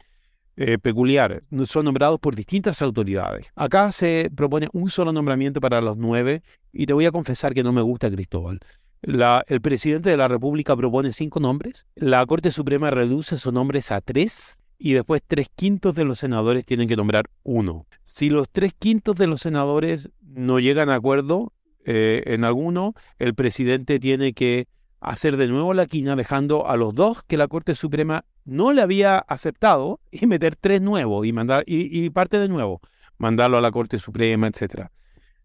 [0.59, 1.41] eh, peculiar.
[1.65, 3.47] Son nombrados por distintas autoridades.
[3.55, 7.63] Acá se propone un solo nombramiento para los nueve y te voy a confesar que
[7.63, 8.59] no me gusta Cristóbal
[9.01, 14.01] el presidente de la República propone cinco nombres, la Corte Suprema reduce sus nombres a
[14.01, 17.85] tres y después tres quintos de los senadores tienen que nombrar uno.
[18.03, 21.53] Si los tres quintos de los senadores no llegan a acuerdo
[21.85, 24.67] eh, en alguno, el presidente tiene que
[25.01, 28.81] hacer de nuevo la quina dejando a los dos que la Corte Suprema no le
[28.81, 32.81] había aceptado y meter tres nuevos y mandar y, y parte de nuevo,
[33.17, 34.91] mandarlo a la Corte Suprema, etcétera.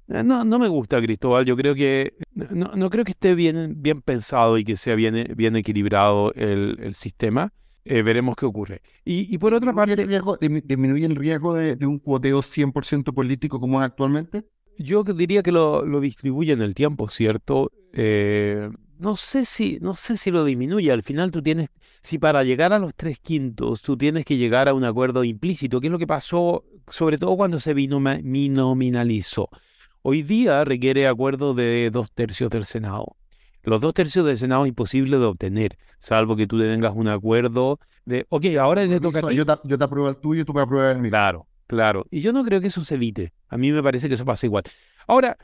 [0.09, 3.75] Eh, no, no me gusta Cristóbal, yo creo que no, no creo que esté bien,
[3.79, 7.53] bien pensado y que sea bien, bien equilibrado el, el sistema.
[7.87, 8.81] Eh, veremos qué ocurre.
[9.05, 9.95] Y, y por otra parte...
[9.95, 14.47] ¿Disminuye el riesgo de, de un cuoteo 100% político como es actualmente?
[14.79, 17.71] Yo diría que lo, lo distribuye en el tiempo, ¿cierto?
[17.93, 20.93] Eh, no sé si, no sé si lo disminuye.
[20.93, 21.69] Al final tú tienes,
[22.03, 25.81] si para llegar a los tres quintos tú tienes que llegar a un acuerdo implícito,
[25.81, 29.49] que es lo que pasó, sobre todo cuando se binominalizó.
[30.03, 33.17] Hoy día requiere acuerdo de dos tercios del Senado.
[33.63, 37.81] Los dos tercios del Senado es imposible de obtener, salvo que tú tengas un acuerdo
[38.05, 40.61] de, ok, ahora te toca Yo te, yo te apruebo el tuyo y tú me
[40.61, 41.11] apruebas el mío.
[41.11, 42.05] Claro, claro.
[42.11, 43.33] Y yo no creo que eso se evite.
[43.49, 44.65] A mí me parece que eso pasa igual.
[45.07, 45.39] Ahora,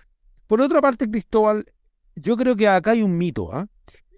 [0.46, 1.64] por otra parte, Cristóbal,
[2.16, 3.66] yo creo que acá hay un mito ¿ah?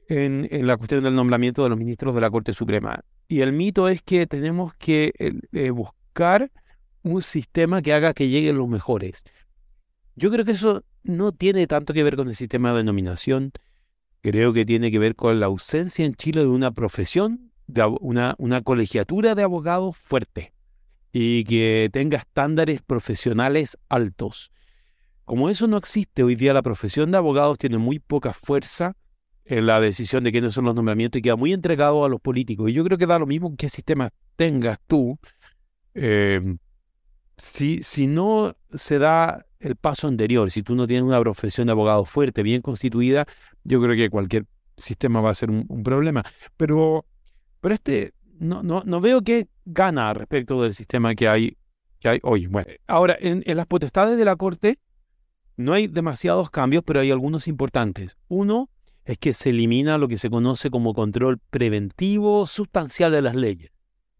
[0.09, 3.01] en, la cuestión del nombramiento de los ministros de la Corte Suprema.
[3.29, 5.13] Y el mito es que tenemos que
[5.53, 6.51] eh, buscar
[7.03, 9.25] un sistema que haga que lleguen los mejores.
[10.15, 13.53] Yo creo que eso no tiene tanto que ver con el sistema de nominación,
[14.21, 18.63] creo que tiene que ver con la ausencia en Chile de una profesión, de una
[18.63, 20.53] colegiatura de abogados fuerte
[21.13, 24.51] y que tenga estándares profesionales altos.
[25.25, 28.97] Como eso no existe hoy día, la profesión de abogados tiene muy poca fuerza
[29.45, 32.71] en la decisión de quiénes son los nombramientos y queda muy entregado a los políticos.
[32.71, 35.19] Y yo creo que da lo mismo qué sistema tengas tú.
[35.95, 36.57] Eh,
[37.37, 41.73] si, si no se da el paso anterior, si tú no tienes una profesión de
[41.73, 43.27] abogado fuerte, bien constituida,
[43.65, 46.25] yo creo que cualquier sistema va a ser un, problema.
[46.57, 47.07] Pero,
[47.61, 51.57] pero este, no, no, no veo que gana respecto del sistema que hay,
[52.01, 52.47] que hay hoy.
[52.47, 54.79] Bueno, ahora, en las potestades de la Corte
[55.57, 58.17] no hay demasiados cambios, pero hay algunos importantes.
[58.29, 58.71] Uno
[59.05, 63.71] es que se elimina lo que se conoce como control preventivo sustancial de las leyes.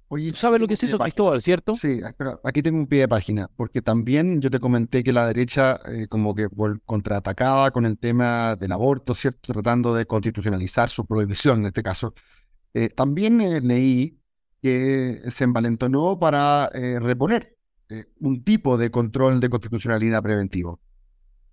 [0.09, 1.75] Oye, ¿sabes lo que es eso, Cristóbal, cierto?
[1.75, 5.27] Sí, pero aquí tengo un pie de página, porque también yo te comenté que la
[5.27, 6.49] derecha eh, como que
[6.85, 9.55] contraatacaba con el tema del aborto, ¿cierto?
[9.55, 12.13] Tratando de constitucionalizar su prohibición en este caso.
[12.75, 14.19] Eh, también eh, leí
[14.61, 17.57] que se envalentonó para reponer
[18.21, 20.79] un tipo de control de constitucionalidad preventivo.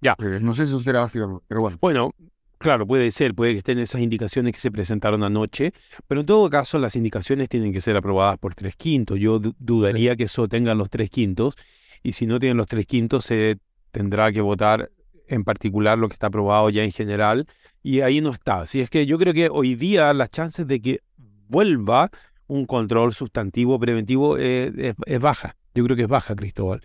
[0.02, 0.16] Ya.
[0.20, 1.78] no sé si eso será cierto, pero bueno.
[1.82, 2.12] Bueno,
[2.60, 5.72] Claro, puede ser, puede que estén esas indicaciones que se presentaron anoche,
[6.08, 9.18] pero en todo caso las indicaciones tienen que ser aprobadas por tres quintos.
[9.18, 11.56] Yo dudaría que eso tengan los tres quintos
[12.04, 13.60] y si no tienen los tres quintos se
[13.92, 14.92] tendrá que votar
[15.28, 17.48] en particular lo que está aprobado ya en general
[17.82, 18.62] y ahí no está.
[18.62, 21.00] Así es que yo creo que hoy día las chances de que
[21.48, 22.10] vuelva
[22.48, 25.56] un control sustantivo preventivo eh, es, baja.
[25.74, 26.82] Yo creo que es baja, Cristóbal,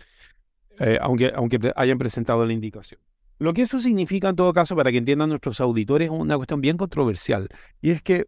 [0.79, 2.99] eh, aunque, aunque hayan presentado la indicación.
[3.37, 6.61] Lo que eso significa en todo caso, para que entiendan nuestros auditores, es una cuestión
[6.61, 7.49] bien controversial.
[7.81, 8.27] Y es que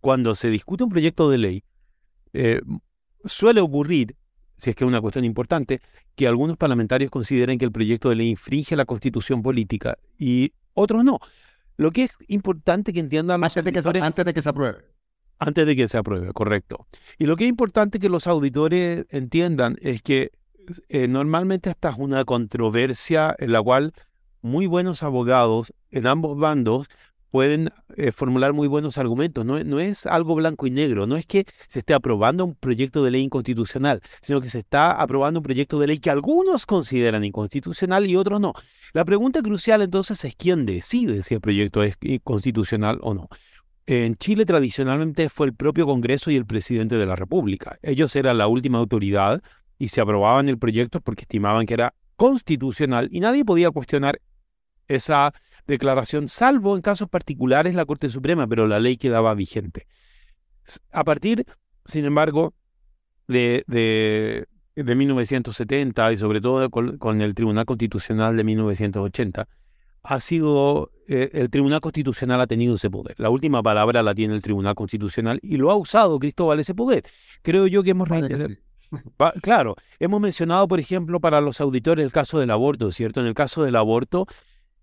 [0.00, 1.64] cuando se discute un proyecto de ley,
[2.32, 2.60] eh,
[3.24, 4.16] suele ocurrir,
[4.56, 5.80] si es que es una cuestión importante,
[6.14, 11.04] que algunos parlamentarios consideren que el proyecto de ley infringe la constitución política y otros
[11.04, 11.18] no.
[11.76, 13.42] Lo que es importante que entiendan...
[13.42, 14.78] Antes de que, se, antes de que se apruebe.
[15.38, 16.86] Antes de que se apruebe, correcto.
[17.18, 20.32] Y lo que es importante que los auditores entiendan es que
[20.88, 23.92] eh, normalmente esta es una controversia en la cual
[24.42, 26.88] muy buenos abogados en ambos bandos
[27.30, 29.44] pueden eh, formular muy buenos argumentos.
[29.44, 33.04] No, no, es algo blanco y negro, no es que se esté aprobando un proyecto
[33.04, 37.24] de ley inconstitucional, sino que se está aprobando un proyecto de ley que algunos consideran
[37.24, 38.52] inconstitucional y otros no.
[38.92, 43.28] La pregunta crucial entonces es quién decide si el proyecto es constitucional o no.
[43.86, 47.78] En Chile tradicionalmente fue el propio Congreso y el presidente de la República.
[47.82, 49.42] Ellos eran la última autoridad
[49.80, 54.20] y se aprobaban el proyecto porque estimaban que era constitucional y nadie podía cuestionar
[54.86, 55.32] esa
[55.66, 59.86] declaración, salvo en casos particulares la Corte Suprema, pero la ley quedaba vigente.
[60.92, 61.46] A partir,
[61.86, 62.52] sin embargo,
[63.26, 69.48] de, de, 1970 y sobre todo con, el Tribunal Constitucional de 1980,
[70.02, 73.14] ha sido, eh, el Tribunal Constitucional ha tenido ese poder.
[73.18, 77.04] La última palabra la tiene el Tribunal Constitucional y lo ha usado Cristóbal ese poder.
[77.42, 78.08] Creo yo que hemos...
[79.42, 83.20] Claro, hemos mencionado, por ejemplo, para los auditores el caso del aborto, ¿cierto?
[83.20, 84.26] En el caso del aborto,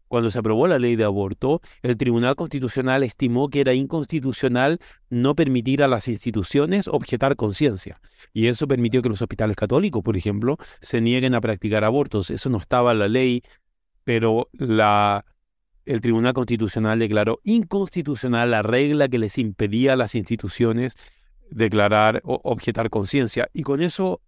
[0.08, 4.80] cuando se aprobó la ley de aborto, el Tribunal Constitucional estimó que era inconstitucional
[5.10, 8.00] no permitir a las instituciones objetar conciencia.
[8.32, 12.32] Y eso permitió que los hospitales católicos, por ejemplo, se nieguen a practicar abortos.
[12.32, 13.44] Eso no estaba en la ley,
[14.06, 20.96] pero el Tribunal Constitucional declaró inconstitucional la regla que les impedía a las instituciones
[21.50, 23.50] declarar o objetar conciencia.
[23.54, 24.22] Y con eso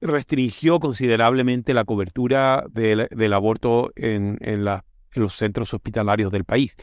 [0.00, 6.76] restringió considerablemente la cobertura del, aborto en, en, la, en los centros hospitalarios del país.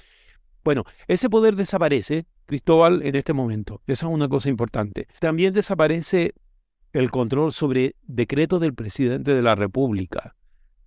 [0.64, 3.82] Bueno, ese poder desaparece, Cristóbal, en este momento.
[3.88, 5.08] Esa es una cosa importante.
[5.20, 6.34] También desaparece
[6.94, 10.36] el control sobre decretos del presidente de la República,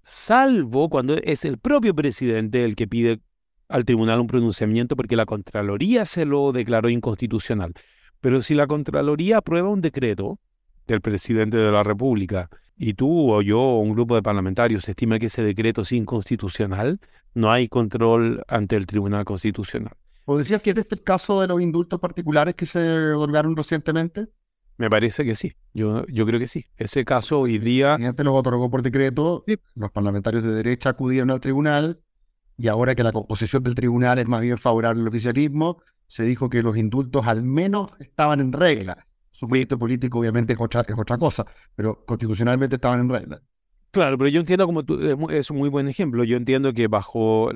[0.01, 3.21] salvo cuando es el propio presidente el que pide
[3.69, 7.73] al tribunal un pronunciamiento porque la Contraloría se lo declaró inconstitucional.
[8.21, 10.39] Pero si la Contraloría aprueba un decreto
[10.87, 15.19] del presidente de la República y tú o yo o un grupo de parlamentarios estima
[15.19, 17.01] que ese decreto es inconstitucional,
[17.35, 19.95] no hay control ante el Tribunal Constitucional.
[20.25, 24.29] ¿O decías que este el caso de los indultos particulares que se otorgaron recientemente?
[24.77, 26.65] Me parece que sí, yo, yo creo que sí.
[26.77, 27.93] Ese caso hoy día...
[27.93, 29.45] El presidente los otorgó por decreto,
[29.75, 32.01] los parlamentarios de derecha acudieron al tribunal
[32.57, 36.51] y ahora que la composición del tribunal es más bien favorable al oficialismo, se dijo
[36.51, 39.07] que los indultos al menos estaban en regla.
[39.31, 41.47] Su proyecto político obviamente es otra, es otra cosa,
[41.77, 43.41] pero constitucionalmente estaban en regla.
[43.93, 44.99] Claro, pero yo entiendo como tú,
[45.31, 46.25] es un muy buen ejemplo.
[46.25, 47.51] Yo entiendo que bajo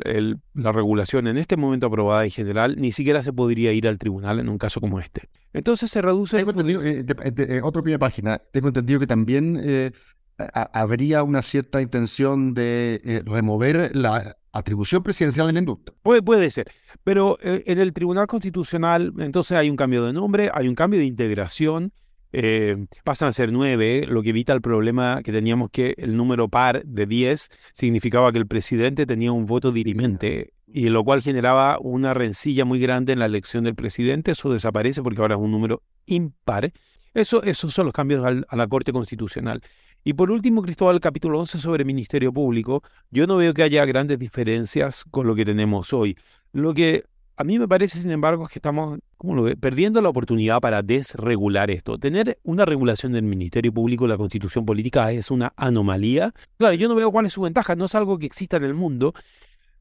[0.54, 4.38] la regulación en este momento aprobada en general, ni siquiera se podría ir al tribunal
[4.38, 5.28] en un caso como este.
[5.52, 6.36] Entonces se reduce.
[6.36, 7.04] Tengo entendido, eh,
[7.36, 9.90] eh, otra primera página, tengo entendido que también eh,
[10.38, 15.92] habría una cierta intención de remover la atribución presidencial en la.
[16.02, 16.70] Puede, puede ser,
[17.02, 21.00] pero eh, en el Tribunal Constitucional entonces hay un cambio de nombre, hay un cambio
[21.00, 21.92] de integración,
[22.32, 26.48] eh, pasan a ser nueve, lo que evita el problema que teníamos que el número
[26.48, 31.78] par de diez significaba que el presidente tenía un voto dirimente y lo cual generaba
[31.80, 35.50] una rencilla muy grande en la elección del presidente, eso desaparece porque ahora es un
[35.50, 36.72] número impar.
[37.12, 39.60] Eso, esos son los cambios a la Corte Constitucional.
[40.06, 44.18] Y por último, Cristóbal, capítulo 11 sobre Ministerio Público, yo no veo que haya grandes
[44.18, 46.14] diferencias con lo que tenemos hoy.
[46.52, 47.04] Lo que
[47.38, 50.82] a mí me parece, sin embargo, es que estamos ¿cómo lo perdiendo la oportunidad para
[50.82, 51.96] desregular esto.
[51.96, 56.34] Tener una regulación del Ministerio Público, la constitución política, es una anomalía.
[56.58, 58.74] Claro, yo no veo cuál es su ventaja, no es algo que exista en el
[58.74, 59.14] mundo.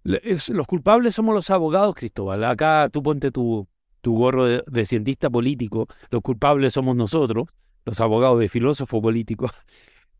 [0.03, 2.45] los culpables somos los abogados, Cristóbal.
[2.45, 3.67] Acá tú ponte tu,
[3.99, 7.49] tu gorro de, de cientista político, los culpables somos nosotros,
[7.84, 9.49] los abogados de filósofo político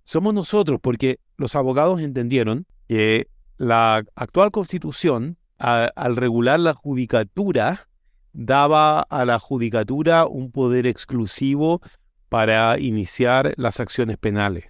[0.04, 3.28] somos nosotros porque los abogados entendieron que
[3.58, 7.88] la actual constitución, al regular la judicatura,
[8.34, 11.82] daba a la judicatura un poder exclusivo
[12.30, 14.66] para iniciar las acciones penales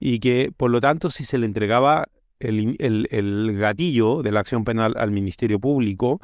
[0.00, 2.06] y que por lo tanto si se le entregaba
[2.38, 6.20] el, gatillo de la acción penal al Ministerio Público,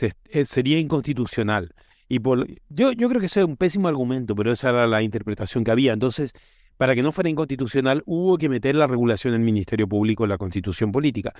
[0.00, 1.74] eh, sería inconstitucional.
[2.08, 5.02] Y por, yo, yo creo que ese es un pésimo argumento, pero esa era la
[5.02, 5.92] interpretación que había.
[5.92, 6.32] Entonces,
[6.76, 10.38] para que no fuera inconstitucional, hubo que meter la regulación del Ministerio Público en la
[10.38, 11.32] constitución política.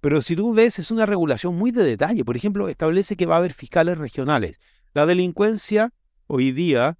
[0.00, 2.24] Pero si tú ves, es una regulación muy de detalle.
[2.24, 4.60] Por ejemplo, establece que va a haber fiscales regionales.
[4.94, 5.92] La delincuencia
[6.26, 6.96] hoy día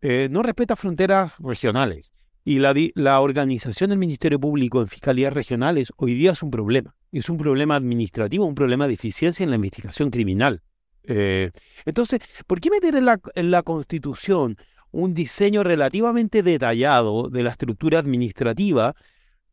[0.00, 2.12] eh, no respeta fronteras regionales.
[2.44, 6.96] Y la, organización del Ministerio Público en fiscalías regionales hoy día es un problema.
[7.12, 10.60] Es un problema administrativo, un problema de eficiencia en la investigación criminal.
[11.04, 11.52] Eh,
[11.84, 14.56] entonces, ¿por qué meter en la Constitución
[14.92, 18.94] un diseño relativamente detallado de la estructura administrativa,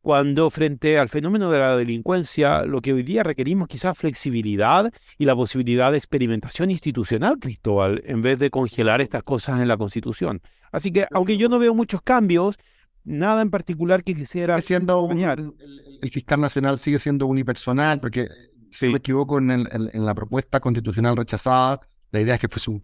[0.01, 5.25] cuando frente al fenómeno de la delincuencia, lo que hoy día requerimos quizás flexibilidad y
[5.25, 10.41] la posibilidad de experimentación institucional, Cristóbal, en vez de congelar estas cosas en la Constitución.
[10.71, 12.55] Así que, aunque yo no veo muchos cambios,
[13.03, 18.29] nada en particular que quisiera siendo el, fiscal nacional sigue siendo unipersonal, porque
[18.71, 21.81] si no me equivoco en, la propuesta constitucional rechazada,
[22.11, 22.81] la idea es que fuese un,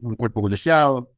[0.00, 1.15] un cuerpo colegiado.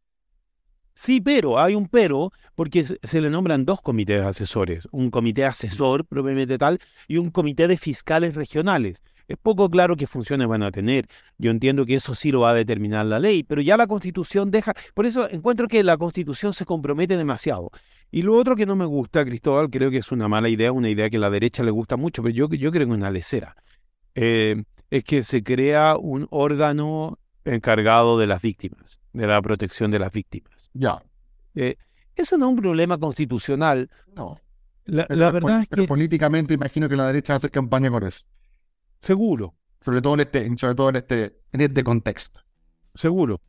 [1.00, 6.04] Sí, pero hay un pero porque se le nombran dos comités asesores, un comité asesor
[6.04, 9.04] propiamente tal y un comité de fiscales regionales.
[9.28, 11.06] Es poco claro qué funciones van a tener.
[11.38, 14.50] Yo entiendo que eso sí lo va a determinar la ley, pero ya la Constitución
[14.50, 14.74] deja...
[14.92, 17.70] Por eso encuentro que la Constitución se compromete demasiado.
[18.10, 20.90] Y lo otro que no me gusta, Cristóbal, creo que es una mala idea, una
[20.90, 23.12] idea que a la derecha le gusta mucho, pero yo, yo creo que es una
[23.12, 23.54] lecera.
[24.16, 27.20] Eh, es que se crea un órgano
[27.54, 30.70] encargado de las víctimas, de la protección de las víctimas.
[30.74, 31.02] Ya.
[31.54, 31.76] Eh,
[32.14, 33.90] eso no es un problema constitucional.
[34.14, 34.40] No.
[34.84, 37.90] La, la verdad es pero que políticamente imagino que la derecha va a hacer campaña
[37.90, 38.24] por eso.
[39.00, 42.40] seguro, Sobre todo en este, sobre todo en este, en este contexto.
[42.94, 43.40] seguro.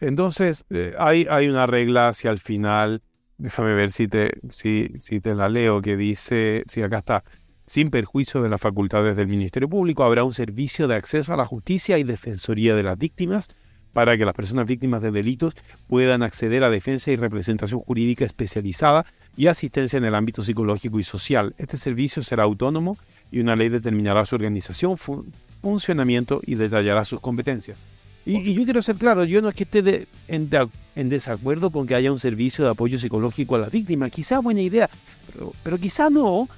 [0.00, 3.02] Entonces, eh, hay, hay una regla hacia el final,
[3.36, 7.24] déjame ver si te, si, si te la leo, que dice, sí, acá está,
[7.68, 11.44] sin perjuicio de las facultades del Ministerio Público, habrá un servicio de acceso a la
[11.44, 13.48] justicia y defensoría de las víctimas
[13.92, 15.54] para que las personas víctimas de delitos
[15.86, 19.04] puedan acceder a defensa y representación jurídica especializada
[19.36, 21.54] y asistencia en el ámbito psicológico y social.
[21.58, 22.96] Este servicio será autónomo
[23.30, 25.24] y una ley determinará su organización, fu-
[25.62, 27.76] funcionamiento y detallará sus competencias.
[28.24, 31.08] Y, y yo quiero ser claro, yo no es que esté de- en, de- en
[31.08, 34.88] desacuerdo con que haya un servicio de apoyo psicológico a la víctima, quizá buena idea,
[35.32, 36.48] pero, pero quizá no.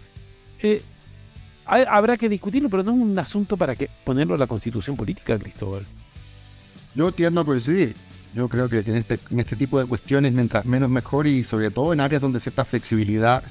[0.63, 0.83] Eh,
[1.71, 4.97] hay- habrá que discutirlo, pero no es un asunto para que ponerlo en la constitución
[4.97, 5.85] política, Cristóbal.
[6.95, 7.95] Yo tiendo a coincidir.
[8.35, 11.71] Yo creo que en este, en este tipo de cuestiones, mientras menos mejor y sobre
[11.71, 13.43] todo en áreas donde cierta flexibilidad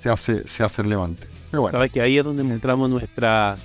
[0.00, 1.26] se hace, se hace relevante.
[1.50, 3.56] Pero bueno, Sabes que ahí es donde mostramos nuestra,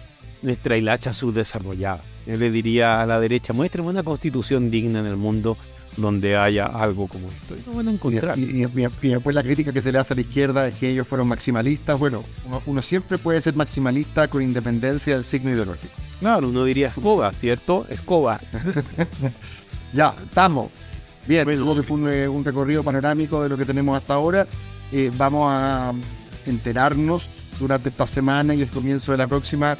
[0.41, 2.01] nuestra hilacha subdesarrollada.
[2.25, 5.55] Yo le diría a la derecha, muéstrame una constitución digna en el mundo
[5.97, 7.55] donde haya algo como esto.
[7.55, 8.37] Y no van a y, encontrar.
[8.39, 10.89] y- y- y después la crítica que se le hace a la izquierda es que
[10.89, 11.97] ellos fueron maximalistas.
[11.99, 15.93] Bueno, uno, uno siempre puede ser maximalista con independencia del signo ideológico.
[16.19, 17.85] Claro, uno diría escoba, ¿cierto?
[17.89, 18.39] Escoba.
[19.93, 20.69] Ya, estamos.
[21.27, 21.59] Bien, Bueno.
[21.61, 24.47] supongo que fue un, eh, un recorrido panorámico de lo que tenemos hasta ahora.
[24.91, 25.93] Eh, vamos a
[26.45, 27.27] enterarnos
[27.59, 29.77] durante esta semana y el comienzo de la próxima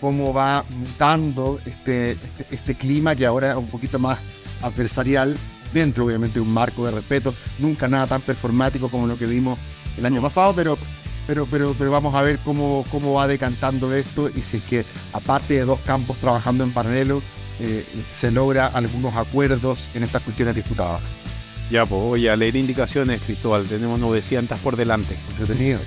[0.00, 4.18] cómo va mutando este, este, este clima que ahora es un poquito más
[4.62, 5.36] adversarial,
[5.72, 9.58] dentro obviamente de un marco de respeto, nunca nada tan performático como lo que vimos
[9.96, 10.78] el año pasado, pero,
[11.26, 14.84] pero, pero, pero vamos a ver cómo, cómo va decantando esto y si es que
[15.12, 17.22] aparte de dos campos trabajando en paralelo,
[17.60, 21.02] eh, se logra algunos acuerdos en estas cuestiones disputadas.
[21.70, 23.64] Ya, pues, oye, a leer indicaciones, Cristóbal.
[23.66, 25.16] Tenemos 900 por delante.
[25.30, 25.78] Entretenido.